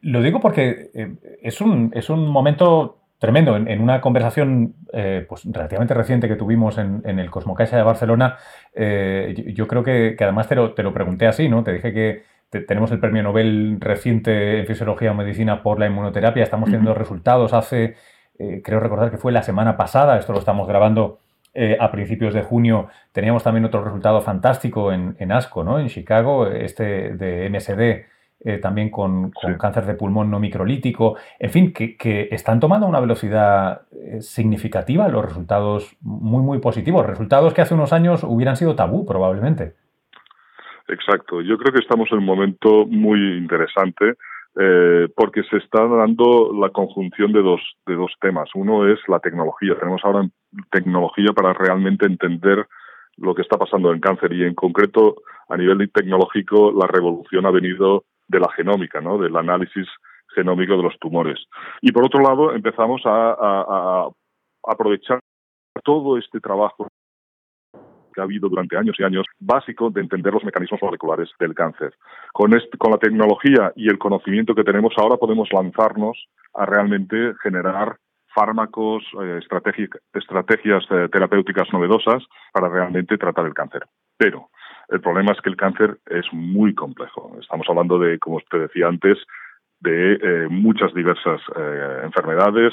lo 0.00 0.22
digo 0.22 0.40
porque 0.40 0.90
em, 0.94 1.18
es, 1.42 1.60
un, 1.60 1.90
es 1.94 2.08
un 2.08 2.28
momento 2.28 2.98
tremendo. 3.18 3.56
En, 3.56 3.80
una 3.80 4.00
conversación 4.00 4.74
eh, 4.92 5.24
pues, 5.28 5.44
relativamente 5.44 5.94
reciente 5.94 6.26
que 6.26 6.34
tuvimos 6.34 6.76
en, 6.78 7.02
el 7.04 7.30
Cosmocaixa 7.30 7.76
de 7.76 7.84
Barcelona, 7.84 8.36
eh, 8.74 9.52
yo, 9.54 9.68
creo 9.68 9.84
que, 9.84 10.16
que, 10.18 10.24
además 10.24 10.48
te 10.48 10.56
lo, 10.56 10.72
te 10.72 10.82
lo 10.82 10.92
pregunté 10.92 11.28
así, 11.28 11.48
¿no? 11.48 11.62
Te 11.62 11.72
dije 11.72 11.92
que, 11.92 12.24
tenemos 12.60 12.92
el 12.92 13.00
premio 13.00 13.22
Nobel 13.22 13.78
reciente 13.80 14.60
en 14.60 14.66
Fisiología 14.66 15.12
o 15.12 15.14
Medicina 15.14 15.62
por 15.62 15.78
la 15.78 15.86
inmunoterapia. 15.86 16.42
Estamos 16.42 16.66
teniendo 16.66 16.94
resultados 16.94 17.54
hace, 17.54 17.96
eh, 18.38 18.60
creo 18.62 18.78
recordar 18.78 19.10
que 19.10 19.16
fue 19.16 19.32
la 19.32 19.42
semana 19.42 19.76
pasada, 19.76 20.18
esto 20.18 20.32
lo 20.32 20.38
estamos 20.38 20.68
grabando 20.68 21.18
eh, 21.54 21.78
a 21.80 21.90
principios 21.90 22.34
de 22.34 22.42
junio. 22.42 22.88
Teníamos 23.12 23.42
también 23.42 23.64
otro 23.64 23.82
resultado 23.82 24.20
fantástico 24.20 24.92
en, 24.92 25.32
ASCO, 25.32 25.64
¿no? 25.64 25.78
en 25.78 25.88
Chicago, 25.88 26.46
este 26.46 27.14
de 27.14 27.48
MSD. 27.48 28.12
Eh, 28.44 28.58
también 28.58 28.90
con, 28.90 29.30
cáncer 29.56 29.86
de 29.86 29.94
pulmón 29.94 30.28
no 30.28 30.40
microlítico, 30.40 31.14
en 31.38 31.50
fin, 31.50 31.72
que, 31.72 31.96
que, 31.96 32.26
están 32.32 32.58
tomando 32.58 32.88
una 32.88 32.98
velocidad 32.98 33.82
significativa 34.18 35.06
los 35.06 35.24
resultados 35.24 35.96
muy, 36.00 36.42
muy 36.42 36.58
positivos, 36.58 37.06
resultados 37.06 37.54
que 37.54 37.60
hace 37.60 37.74
unos 37.74 37.92
años 37.92 38.24
hubieran 38.24 38.56
sido 38.56 38.74
tabú 38.74 39.06
probablemente. 39.06 39.74
Exacto. 40.88 41.40
Yo 41.40 41.56
creo 41.58 41.72
que 41.72 41.80
estamos 41.80 42.10
en 42.12 42.18
un 42.18 42.24
momento 42.24 42.86
muy 42.86 43.18
interesante 43.38 44.14
eh, 44.58 45.08
porque 45.16 45.42
se 45.44 45.56
está 45.58 45.86
dando 45.86 46.52
la 46.52 46.70
conjunción 46.70 47.32
de 47.32 47.42
dos, 47.42 47.60
de 47.86 47.94
dos 47.94 48.12
temas. 48.20 48.50
Uno 48.54 48.86
es 48.86 48.98
la 49.08 49.18
tecnología. 49.20 49.78
Tenemos 49.78 50.02
ahora 50.04 50.28
tecnología 50.70 51.32
para 51.34 51.54
realmente 51.54 52.06
entender 52.06 52.66
lo 53.16 53.34
que 53.34 53.42
está 53.42 53.56
pasando 53.56 53.92
en 53.92 54.00
cáncer 54.00 54.32
y 54.32 54.44
en 54.44 54.54
concreto 54.54 55.16
a 55.48 55.56
nivel 55.56 55.90
tecnológico 55.90 56.72
la 56.72 56.86
revolución 56.86 57.46
ha 57.46 57.50
venido 57.50 58.04
de 58.28 58.40
la 58.40 58.50
genómica, 58.52 59.00
¿no? 59.00 59.18
del 59.18 59.36
análisis 59.36 59.86
genómico 60.34 60.76
de 60.76 60.82
los 60.82 60.98
tumores. 60.98 61.38
Y 61.82 61.92
por 61.92 62.04
otro 62.04 62.20
lado 62.20 62.54
empezamos 62.54 63.02
a 63.04 64.08
aprovechar 64.66 65.20
todo 65.84 66.16
este 66.16 66.40
trabajo 66.40 66.88
que 68.12 68.20
ha 68.20 68.24
habido 68.24 68.48
durante 68.48 68.76
años 68.76 68.96
y 68.98 69.04
años 69.04 69.26
básico 69.40 69.90
de 69.90 70.00
entender 70.00 70.32
los 70.32 70.44
mecanismos 70.44 70.80
moleculares 70.82 71.30
del 71.38 71.54
cáncer. 71.54 71.94
Con, 72.32 72.52
con 72.78 72.90
la 72.90 72.98
tecnología 72.98 73.72
y 73.74 73.88
el 73.88 73.98
conocimiento 73.98 74.54
que 74.54 74.64
tenemos 74.64 74.94
ahora 74.96 75.16
podemos 75.16 75.48
lanzarnos 75.52 76.28
a 76.54 76.66
realmente 76.66 77.34
generar 77.42 77.96
fármacos, 78.34 79.04
eh, 79.22 79.40
estrategias 80.14 80.84
eh, 80.90 81.08
terapéuticas 81.10 81.68
novedosas 81.72 82.22
para 82.52 82.68
realmente 82.68 83.18
tratar 83.18 83.46
el 83.46 83.54
cáncer. 83.54 83.82
Pero 84.16 84.48
el 84.88 85.00
problema 85.00 85.32
es 85.32 85.40
que 85.40 85.50
el 85.50 85.56
cáncer 85.56 85.98
es 86.06 86.26
muy 86.32 86.74
complejo. 86.74 87.36
Estamos 87.40 87.66
hablando 87.68 87.98
de, 87.98 88.18
como 88.18 88.36
usted 88.36 88.60
decía 88.60 88.88
antes, 88.88 89.18
de 89.80 90.14
eh, 90.14 90.48
muchas 90.48 90.94
diversas 90.94 91.40
enfermedades, 92.04 92.72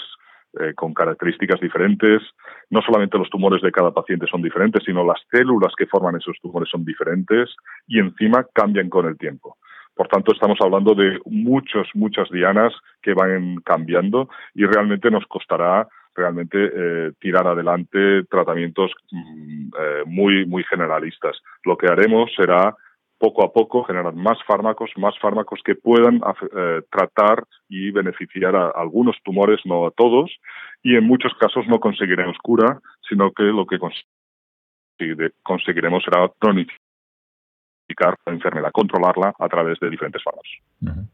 eh, 0.59 0.73
con 0.75 0.93
características 0.93 1.59
diferentes. 1.59 2.21
No 2.69 2.81
solamente 2.81 3.17
los 3.17 3.29
tumores 3.29 3.61
de 3.61 3.71
cada 3.71 3.91
paciente 3.91 4.25
son 4.27 4.41
diferentes, 4.41 4.83
sino 4.83 5.05
las 5.05 5.21
células 5.31 5.73
que 5.77 5.85
forman 5.85 6.15
esos 6.15 6.37
tumores 6.41 6.69
son 6.69 6.83
diferentes 6.83 7.55
y 7.87 7.99
encima 7.99 8.45
cambian 8.53 8.89
con 8.89 9.07
el 9.07 9.17
tiempo. 9.17 9.57
Por 9.95 10.07
tanto, 10.07 10.31
estamos 10.31 10.57
hablando 10.61 10.95
de 10.95 11.19
muchos, 11.25 11.87
muchas 11.93 12.29
dianas 12.29 12.73
que 13.01 13.13
van 13.13 13.57
cambiando 13.57 14.29
y 14.55 14.65
realmente 14.65 15.11
nos 15.11 15.25
costará 15.27 15.87
realmente 16.15 16.57
eh, 16.57 17.11
tirar 17.19 17.47
adelante 17.47 18.23
tratamientos 18.29 18.91
mm, 19.11 19.67
eh, 19.67 20.03
muy, 20.05 20.45
muy 20.45 20.63
generalistas. 20.63 21.37
Lo 21.63 21.77
que 21.77 21.87
haremos 21.87 22.31
será 22.35 22.75
poco 23.19 23.43
a 23.43 23.51
poco 23.51 23.83
generar 23.83 24.13
más 24.15 24.37
fármacos, 24.47 24.89
más 24.95 25.13
fármacos 25.19 25.59
que 25.63 25.75
puedan 25.75 26.21
eh, 26.55 26.81
tratar 26.89 27.43
y 27.67 27.91
beneficiar 27.91 28.55
a 28.55 28.69
algunos 28.69 29.17
tumores, 29.23 29.59
no 29.65 29.85
a 29.85 29.91
todos, 29.91 30.31
y 30.81 30.95
en 30.95 31.03
muchos 31.03 31.33
casos 31.39 31.67
no 31.67 31.79
conseguiremos 31.79 32.37
cura, 32.41 32.79
sino 33.07 33.31
que 33.31 33.43
lo 33.43 33.65
que 33.65 33.77
conseguiremos 35.43 36.03
será 36.03 36.31
cronificar 36.39 36.79
la 38.25 38.33
enfermedad, 38.33 38.71
controlarla 38.71 39.33
a 39.37 39.49
través 39.49 39.79
de 39.79 39.89
diferentes 39.89 40.23
fármacos. 40.23 41.09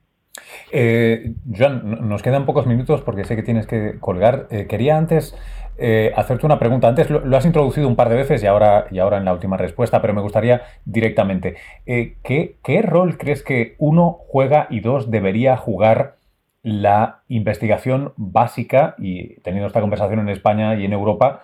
Eh, 0.71 1.33
Joan, 1.55 2.07
nos 2.07 2.21
quedan 2.21 2.45
pocos 2.45 2.67
minutos 2.67 3.01
porque 3.01 3.23
sé 3.23 3.35
que 3.35 3.43
tienes 3.43 3.67
que 3.67 3.99
colgar. 3.99 4.47
Eh, 4.49 4.67
quería 4.67 4.97
antes 4.97 5.35
eh, 5.77 6.11
hacerte 6.15 6.45
una 6.45 6.59
pregunta. 6.59 6.87
Antes 6.87 7.09
lo, 7.09 7.37
has 7.37 7.45
introducido 7.45 7.87
un 7.87 7.95
par 7.95 8.09
de 8.09 8.15
veces 8.15 8.43
y 8.43 8.47
ahora, 8.47 8.87
y 8.91 8.99
ahora 8.99 9.17
en 9.17 9.25
la 9.25 9.33
última 9.33 9.57
respuesta, 9.57 10.01
pero 10.01 10.13
me 10.13 10.21
gustaría 10.21 10.63
directamente. 10.85 11.55
¿qué, 11.85 12.57
¿Qué 12.63 12.81
rol 12.81 13.17
crees 13.17 13.43
que 13.43 13.75
uno 13.77 14.19
juega 14.27 14.67
y 14.69 14.79
dos 14.79 15.11
debería 15.11 15.57
jugar 15.57 16.17
la 16.63 17.21
investigación 17.27 18.13
básica, 18.17 18.95
y 18.97 19.39
teniendo 19.41 19.67
esta 19.67 19.81
conversación 19.81 20.19
en 20.19 20.29
España 20.29 20.75
y 20.75 20.85
en 20.85 20.93
Europa, 20.93 21.43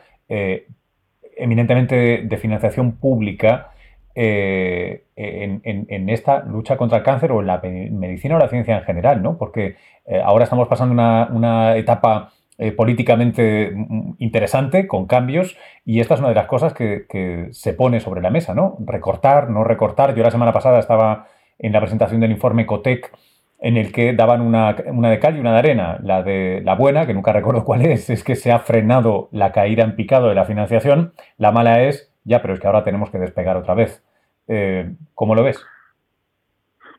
eminentemente 1.38 2.24
de 2.24 2.38
financiación 2.38 2.94
pública? 2.94 3.71
Eh, 4.14 5.06
en, 5.16 6.10
esta 6.10 6.44
lucha 6.44 6.78
contra 6.78 6.98
el 6.98 7.04
cáncer 7.04 7.32
o 7.32 7.42
en 7.42 7.48
la 7.48 7.62
medicina 7.62 8.36
o 8.36 8.40
la 8.40 8.50
ciencia 8.50 8.78
en 8.78 8.84
general, 8.84 9.22
¿no? 9.22 9.38
Porque 9.38 9.76
eh, 10.06 10.22
ahora 10.24 10.44
estamos 10.44 10.68
pasando 10.68 10.94
una, 10.94 11.78
etapa 11.78 12.34
eh, 12.58 12.72
políticamente 12.72 13.72
mm, 13.74 14.16
interesante, 14.20 14.88
con 14.88 15.06
cambios, 15.06 15.56
y 15.86 16.00
esta 16.00 16.16
es 16.16 16.20
una 16.20 16.30
de 16.30 16.36
las 16.36 16.48
cosas 16.48 16.74
que, 16.74 17.50
se 17.52 17.74
pone 17.74 18.00
sobre 18.00 18.22
la 18.22 18.30
mesa, 18.30 18.54
¿no? 18.54 18.78
Recortar, 18.80 19.50
no 19.50 19.64
recortar. 19.64 20.16
Yo 20.16 20.24
la 20.24 20.32
semana 20.32 20.52
pasada 20.52 20.80
estaba 20.80 21.28
en 21.60 21.72
la 21.72 21.80
presentación 21.80 22.20
del 22.22 22.32
informe 22.32 22.66
COTEC 22.66 23.12
en 23.60 23.78
el 23.78 23.92
que 23.92 24.14
daban 24.14 24.42
una, 24.42 24.76
una, 24.88 25.12
de 25.12 25.20
cal 25.20 25.38
y 25.38 25.40
una 25.40 25.54
de 25.54 25.60
arena. 25.60 26.00
La 26.02 26.24
de 26.24 26.62
la 26.66 26.76
buena, 26.76 27.06
que 27.06 27.14
nunca 27.14 27.32
recuerdo 27.32 27.64
cuál 27.64 27.86
es, 27.86 28.10
es 28.10 28.24
que 28.24 28.36
se 28.36 28.52
ha 28.52 28.60
frenado 28.60 29.30
la 29.32 29.52
caída 29.52 29.84
en 29.84 29.96
picado 29.96 30.30
de 30.30 30.36
la 30.36 30.46
financiación. 30.46 31.14
La 31.38 31.52
mala 31.52 31.84
es 31.84 32.11
ya, 32.24 32.42
pero 32.42 32.54
es 32.54 32.60
que 32.60 32.68
ahora 32.68 32.84
tenemos 32.84 33.10
que 33.10 33.18
despegar 33.18 33.58
otra 33.58 33.74
vez. 33.74 34.04
Eh, 34.48 34.92
¿Cómo 35.16 35.36
lo 35.36 35.44
ves? 35.44 35.66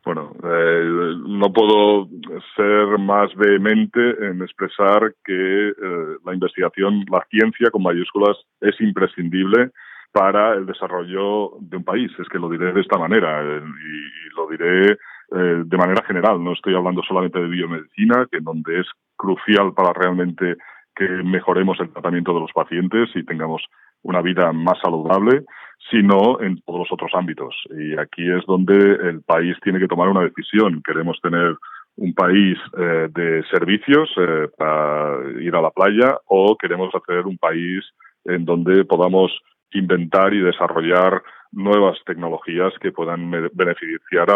Bueno, 0.05 0.33
eh, 0.43 1.15
no 1.29 1.53
puedo 1.53 2.09
ser 2.57 2.99
más 2.99 3.33
vehemente 3.37 4.01
en 4.27 4.43
expresar 4.43 5.15
que 5.25 5.69
eh, 5.69 6.17
la 6.25 6.35
investigación, 6.35 7.05
la 7.09 7.25
ciencia 7.31 7.71
con 7.71 7.85
mayúsculas, 7.85 8.37
es 8.61 8.81
imprescindible 8.81 9.71
para 10.11 10.55
el 10.55 10.67
desarrollo 10.67 11.53
de 11.61 11.77
un 11.77 11.85
país. 11.85 12.11
Es 12.19 12.29
que 12.29 12.39
lo 12.39 12.49
diré 12.49 12.73
de 12.73 12.81
esta 12.81 12.99
manera 12.99 13.43
y, 13.43 14.35
lo 14.35 14.49
diré 14.49 14.97
de 15.31 15.77
manera 15.79 16.03
general. 16.05 16.43
No 16.43 16.53
estoy 16.53 16.75
hablando 16.75 17.03
solamente 17.03 17.39
de 17.39 17.49
biomedicina, 17.49 18.27
que 18.31 18.41
donde 18.41 18.81
es 18.81 18.87
crucial 19.17 19.73
para 19.73 19.95
realmente 19.95 20.57
que 20.95 21.09
mejoremos 21.09 21.81
el 21.81 21.91
tratamiento 21.91 22.35
de 22.35 22.41
los 22.41 22.53
pacientes 22.53 23.09
y 23.15 23.25
tengamos 23.25 23.63
una 24.03 24.23
vida 24.23 24.53
más 24.53 24.79
saludable, 24.83 25.45
sino 25.91 26.41
en 26.41 26.61
todos 26.63 26.81
los 26.81 26.93
otros 26.93 27.11
ámbitos. 27.15 27.55
Y 27.71 27.99
aquí 27.99 28.31
es 28.31 28.45
donde 28.47 28.75
el 28.75 29.23
país 29.23 29.57
tiene 29.63 29.79
que 29.79 29.89
tomar 29.89 30.09
una 30.09 30.23
decisión. 30.23 30.83
Queremos 30.85 31.19
tener 31.21 31.57
un 31.97 32.15
país 32.15 32.59
eh, 32.79 33.09
de 33.13 33.45
servicios 33.51 34.11
eh, 34.17 34.49
para 34.57 35.19
ir 35.41 35.55
a 35.55 35.61
la 35.61 35.71
playa 35.71 36.17
o 36.27 36.57
queremos 36.57 36.95
hacer 36.95 37.27
un 37.27 37.37
país 37.37 37.85
en 38.25 38.45
donde 38.45 38.85
podamos 38.85 39.33
inventar 39.73 40.33
y 40.33 40.41
desarrollar 40.41 41.23
nuevas 41.51 41.99
tecnologías 42.07 42.73
que 42.81 42.93
puedan 42.93 43.31
beneficiar 43.53 44.29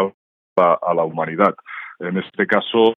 a 0.57 0.95
la 0.95 1.05
humanidad. 1.05 1.55
En 2.01 2.19
este 2.19 2.47
caso, 2.47 2.95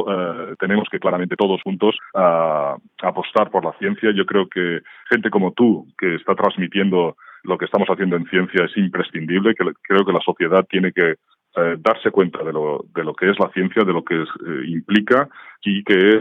eh, 0.00 0.54
tenemos 0.58 0.88
que 0.90 0.98
claramente 0.98 1.36
todos 1.36 1.62
juntos 1.62 1.96
apostar 2.12 3.50
por 3.50 3.64
la 3.64 3.72
ciencia. 3.78 4.10
Yo 4.14 4.26
creo 4.26 4.48
que 4.48 4.80
gente 5.10 5.30
como 5.30 5.52
tú, 5.52 5.86
que 5.98 6.16
está 6.16 6.34
transmitiendo 6.34 7.16
lo 7.44 7.58
que 7.58 7.66
estamos 7.66 7.88
haciendo 7.88 8.16
en 8.16 8.26
ciencia, 8.26 8.64
es 8.64 8.76
imprescindible. 8.76 9.54
Que, 9.54 9.64
creo 9.82 10.04
que 10.04 10.12
la 10.12 10.20
sociedad 10.20 10.64
tiene 10.68 10.92
que 10.92 11.12
eh, 11.56 11.76
darse 11.78 12.10
cuenta 12.10 12.42
de 12.42 12.52
lo, 12.52 12.84
de 12.94 13.04
lo 13.04 13.14
que 13.14 13.30
es 13.30 13.38
la 13.38 13.48
ciencia, 13.50 13.84
de 13.84 13.92
lo 13.92 14.04
que 14.04 14.16
eh, 14.16 14.64
implica 14.66 15.28
y 15.62 15.84
que 15.84 16.20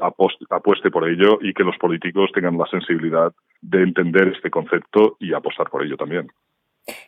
apueste 0.49 0.91
por 0.91 1.09
ello 1.09 1.39
y 1.41 1.53
que 1.53 1.63
los 1.63 1.77
políticos 1.77 2.29
tengan 2.33 2.57
la 2.57 2.67
sensibilidad 2.67 3.33
de 3.62 3.81
entender 3.81 4.27
este 4.36 4.51
concepto 4.51 5.17
y 5.19 5.33
apostar 5.33 5.69
por 5.69 5.83
ello 5.83 5.97
también. 5.97 6.27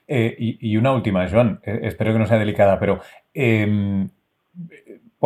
y, 0.08 0.58
y, 0.60 0.78
una 0.78 0.93
última, 0.93 1.28
Joan, 1.30 1.60
espero 1.63 2.13
que 2.13 2.19
no 2.19 2.25
sea 2.25 2.39
delicada, 2.39 2.80
pero 2.80 2.99
em, 3.34 4.10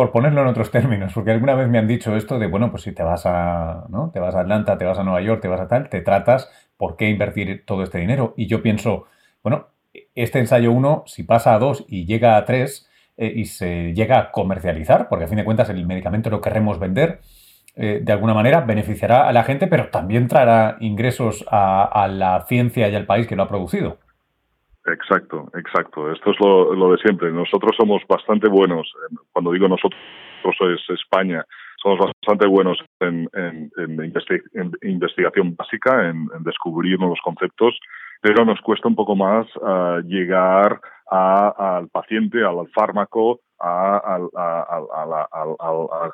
por 0.00 0.12
ponerlo 0.12 0.40
en 0.40 0.46
otros 0.46 0.70
términos, 0.70 1.12
porque 1.12 1.30
alguna 1.30 1.54
vez 1.54 1.68
me 1.68 1.76
han 1.76 1.86
dicho 1.86 2.16
esto 2.16 2.38
de, 2.38 2.46
bueno, 2.46 2.70
pues 2.70 2.84
si 2.84 2.92
te 2.92 3.02
vas 3.02 3.26
a, 3.26 3.84
¿no? 3.90 4.10
Te 4.10 4.18
vas 4.18 4.34
a 4.34 4.40
Atlanta, 4.40 4.78
te 4.78 4.86
vas 4.86 4.98
a 4.98 5.04
Nueva 5.04 5.20
York, 5.20 5.42
te 5.42 5.48
vas 5.48 5.60
a 5.60 5.68
tal, 5.68 5.90
te 5.90 6.00
tratas, 6.00 6.50
¿por 6.78 6.96
qué 6.96 7.10
invertir 7.10 7.66
todo 7.66 7.82
este 7.82 7.98
dinero? 7.98 8.32
Y 8.34 8.46
yo 8.46 8.62
pienso, 8.62 9.04
bueno, 9.42 9.66
este 10.14 10.38
ensayo 10.38 10.72
1, 10.72 11.02
si 11.04 11.22
pasa 11.24 11.54
a 11.54 11.58
2 11.58 11.84
y 11.86 12.06
llega 12.06 12.38
a 12.38 12.46
3 12.46 12.88
eh, 13.18 13.30
y 13.36 13.44
se 13.44 13.92
llega 13.92 14.18
a 14.18 14.30
comercializar, 14.32 15.06
porque 15.10 15.26
a 15.26 15.28
fin 15.28 15.36
de 15.36 15.44
cuentas 15.44 15.68
el 15.68 15.84
medicamento 15.84 16.30
lo 16.30 16.40
queremos 16.40 16.78
vender, 16.78 17.20
eh, 17.76 18.00
de 18.02 18.12
alguna 18.14 18.32
manera 18.32 18.62
beneficiará 18.62 19.28
a 19.28 19.34
la 19.34 19.44
gente, 19.44 19.66
pero 19.66 19.90
también 19.90 20.28
traerá 20.28 20.78
ingresos 20.80 21.44
a 21.50 22.08
la 22.10 22.46
ciencia 22.48 22.88
y 22.88 22.94
al 22.94 23.04
país 23.04 23.26
que 23.26 23.36
lo 23.36 23.42
ha 23.42 23.48
producido. 23.48 23.98
Exacto, 24.92 25.50
exacto. 25.54 26.12
Esto 26.12 26.30
es 26.30 26.36
lo, 26.40 26.92
de 26.92 26.98
siempre. 26.98 27.30
Nosotros 27.30 27.76
somos 27.76 28.02
bastante 28.08 28.48
buenos, 28.48 28.92
cuando 29.32 29.52
digo 29.52 29.68
nosotros 29.68 30.00
es 30.42 30.90
España, 30.90 31.44
somos 31.82 31.98
bastante 31.98 32.46
buenos 32.46 32.78
en, 33.00 33.28
investigación 34.82 35.56
básica, 35.56 36.08
en, 36.08 36.28
descubrir 36.40 36.98
nuevos 36.98 37.20
conceptos, 37.22 37.78
pero 38.20 38.44
nos 38.44 38.60
cuesta 38.60 38.88
un 38.88 38.94
poco 38.94 39.16
más 39.16 39.46
ah, 39.62 40.00
llegar 40.04 40.80
al 41.10 41.88
paciente, 41.88 42.44
al 42.44 42.68
fármaco, 42.68 43.40
a, 43.60 44.18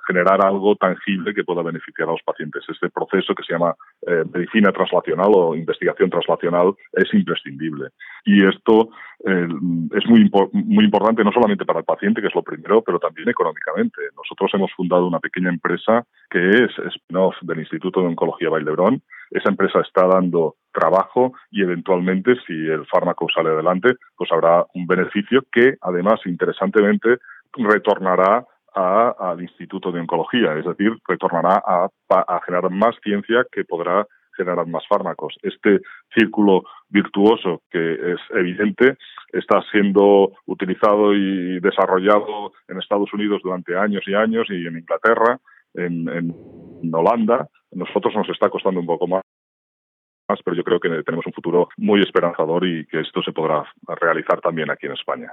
generar 0.07 0.45
algo 0.45 0.75
tangible 0.77 1.35
que 1.35 1.45
pueda 1.45 1.62
beneficiar 1.62 2.09
a 2.09 2.12
los 2.12 2.23
pacientes. 2.23 2.64
Este 2.69 2.90
proceso 2.90 3.35
que 3.35 3.42
se 3.45 3.53
llama 3.53 3.75
eh, 4.07 4.25
medicina 4.33 4.73
translacional 4.73 5.31
o 5.35 5.55
investigación 5.55 6.11
translacional 6.11 6.75
es 6.92 7.12
imprescindible. 7.14 7.90
Y 8.25 8.47
esto 8.47 8.88
eh, 9.25 9.49
es 9.95 10.07
muy, 10.07 10.31
muy 10.53 10.85
importante 10.85 11.23
no 11.25 11.33
solamente 11.33 11.64
para 11.64 11.81
el 11.81 11.85
paciente, 11.85 12.21
que 12.21 12.29
es 12.29 12.35
lo 12.35 12.42
primero, 12.42 12.83
pero 12.83 12.99
también 12.99 13.29
económicamente. 13.29 14.01
Nosotros 14.16 14.51
hemos 14.55 14.73
fundado 14.73 15.07
una 15.07 15.21
pequeña 15.21 15.51
empresa 15.51 16.05
que 16.31 16.49
es 16.49 16.71
spin-off 16.95 17.37
del 17.42 17.61
Instituto 17.61 18.01
de 18.01 18.09
Oncología 18.09 18.51
Valdebrón. 18.51 19.03
Esa 19.31 19.51
empresa 19.51 19.81
está 19.81 20.07
dando 20.07 20.57
trabajo 20.73 21.33
y 21.51 21.62
eventualmente, 21.62 22.35
si 22.47 22.53
el 22.53 22.87
fármaco 22.87 23.27
sale 23.35 23.51
adelante, 23.51 23.95
pues 24.17 24.31
habrá 24.33 24.65
un 24.75 24.87
beneficio 24.87 25.43
que, 25.51 25.77
además, 25.81 26.21
interesantemente, 26.27 27.19
retornará 27.53 28.45
al 28.75 29.41
Instituto 29.41 29.91
de 29.91 30.01
Oncología, 30.01 30.55
es 30.59 30.67
decir, 30.67 30.93
retornará 31.09 31.62
a, 31.67 32.41
generar 32.45 32.71
más 32.71 32.95
ciencia 33.03 33.47
que 33.51 33.65
podrá 33.65 34.07
generar 34.37 34.67
más 34.67 34.87
fármacos. 34.87 35.35
Este 35.43 35.81
círculo 36.15 36.62
virtuoso 36.91 37.62
que 37.71 37.95
es 37.95 38.21
evidente 38.35 38.99
está 39.33 39.62
siendo 39.71 40.33
utilizado 40.45 41.15
y 41.15 41.59
desarrollado 41.61 42.53
en 42.69 42.79
Estados 42.79 43.11
Unidos 43.15 43.41
durante 43.43 43.75
años 43.79 44.03
y 44.07 44.15
años 44.15 44.47
y 44.51 44.67
en 44.67 44.77
Inglaterra, 44.77 45.41
en, 45.77 46.09
en 46.09 46.95
Holanda. 46.95 47.49
Nosotros 47.73 48.15
nos 48.15 48.29
está 48.29 48.49
costando 48.49 48.81
un 48.81 48.87
poco 48.87 49.07
más 49.07 49.23
pero 50.45 50.57
yo 50.57 50.65
creo 50.65 50.81
que 50.81 50.89
tenemos 51.05 51.27
un 51.27 51.33
futuro 51.33 51.69
muy 51.77 52.01
esperanzador 52.01 52.67
y 52.67 52.87
que 52.87 53.01
esto 53.01 53.23
se 53.23 53.33
podrá 53.33 53.65
realizar 54.01 54.41
también 54.41 54.71
aquí 54.71 54.87
en 54.87 54.93
España. 54.93 55.33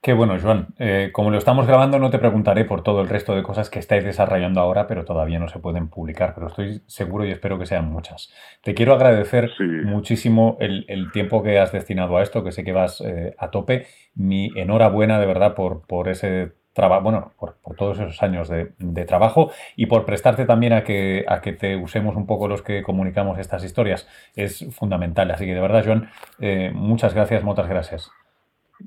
Qué 0.00 0.12
bueno, 0.12 0.36
Joan. 0.40 0.68
Eh, 0.78 1.10
como 1.12 1.30
lo 1.30 1.38
estamos 1.38 1.66
grabando, 1.66 1.98
no 1.98 2.10
te 2.10 2.18
preguntaré 2.18 2.64
por 2.64 2.82
todo 2.82 3.02
el 3.02 3.08
resto 3.08 3.34
de 3.34 3.42
cosas 3.42 3.70
que 3.70 3.78
estáis 3.78 4.04
desarrollando 4.04 4.60
ahora, 4.60 4.86
pero 4.86 5.04
todavía 5.04 5.38
no 5.38 5.48
se 5.48 5.60
pueden 5.60 5.88
publicar, 5.88 6.34
pero 6.34 6.48
estoy 6.48 6.82
seguro 6.86 7.24
y 7.24 7.30
espero 7.30 7.58
que 7.58 7.66
sean 7.66 7.90
muchas. 7.90 8.32
Te 8.62 8.74
quiero 8.74 8.94
agradecer 8.94 9.52
muchísimo 9.84 10.56
el, 10.60 11.10
tiempo 11.12 11.42
que 11.42 11.58
has 11.58 11.72
destinado 11.72 12.16
a 12.16 12.22
esto, 12.22 12.42
que 12.42 12.52
sé 12.52 12.64
que 12.64 12.72
vas 12.72 13.00
eh, 13.00 13.34
a 13.38 13.50
tope. 13.50 13.86
Mi 14.14 14.50
enhorabuena 14.56 15.20
de 15.20 15.26
verdad 15.26 15.54
por, 15.54 15.86
por 15.86 16.08
ese 16.08 16.52
bueno, 17.02 17.32
por, 17.38 17.54
todos 17.76 17.98
esos 17.98 18.22
años 18.22 18.48
de, 18.48 19.04
trabajo 19.04 19.50
y 19.76 19.86
por 19.86 20.04
prestarte 20.04 20.46
también 20.46 20.72
a 20.72 20.84
que, 20.84 21.24
a 21.28 21.40
que 21.40 21.52
te 21.52 21.76
usemos 21.76 22.16
un 22.16 22.26
poco 22.26 22.48
los 22.48 22.62
que 22.62 22.82
comunicamos 22.82 23.38
estas 23.38 23.64
historias. 23.64 24.08
Es 24.36 24.66
fundamental. 24.76 25.30
Así 25.30 25.44
que 25.46 25.54
de 25.54 25.60
verdad, 25.60 25.84
Joan, 25.84 26.08
eh, 26.40 26.70
muchas 26.74 27.14
gracias, 27.14 27.42
muchas 27.44 27.68
gracias. 27.68 28.10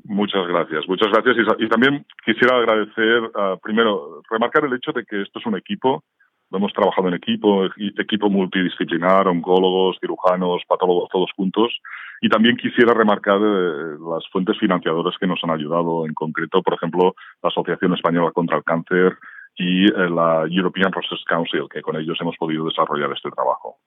Muchas 0.04 0.45
gracias, 0.48 0.88
muchas 0.88 1.10
gracias. 1.12 1.38
Y, 1.60 1.69
también 1.69 2.06
quisiera 2.26 2.58
agradecer, 2.58 3.32
ah, 3.36 3.56
primero, 3.62 4.21
remarcar 4.30 4.65
el 4.65 4.74
hecho 4.74 4.91
de 4.91 5.06
que 5.06 5.21
esto 5.21 5.39
es 5.39 5.45
un 5.45 5.56
equipo 5.56 6.04
hemos 6.58 6.74
trabajado 6.74 7.08
en 7.08 7.15
equipo, 7.15 7.65
equipo 7.98 8.30
multidisciplinar, 8.30 9.28
oncólogos, 9.28 9.98
cirujanos, 10.00 10.63
patólogos, 10.68 11.10
todos 11.12 11.32
juntos. 11.36 11.74
Y 12.22 12.30
también 12.30 12.58
quisiera 12.58 12.94
remarcar 12.94 13.39
eh, 13.41 13.98
las 14.00 14.28
fuentes 14.32 14.58
financiadoras 14.58 15.15
que 15.20 15.28
nos 15.28 15.44
han 15.44 15.52
ayudado, 15.52 16.06
en 16.06 16.13
concreto, 16.13 16.62
por 16.63 16.74
ejemplo, 16.76 17.15
la 17.44 17.50
Asociación 17.50 17.94
Española 17.94 18.32
contra 18.32 18.58
el 18.58 18.63
Cáncer 18.63 19.18
y 19.58 19.86
eh, 19.86 20.10
la 20.10 20.46
European 20.50 20.91
Process 20.91 21.24
Council, 21.26 21.68
que 21.72 21.82
con 21.82 21.96
ellos 21.96 22.18
hemos 22.22 22.36
podido 22.38 22.65
desarrollar 22.65 23.12
este 23.12 23.32
trabajo. 23.32 23.78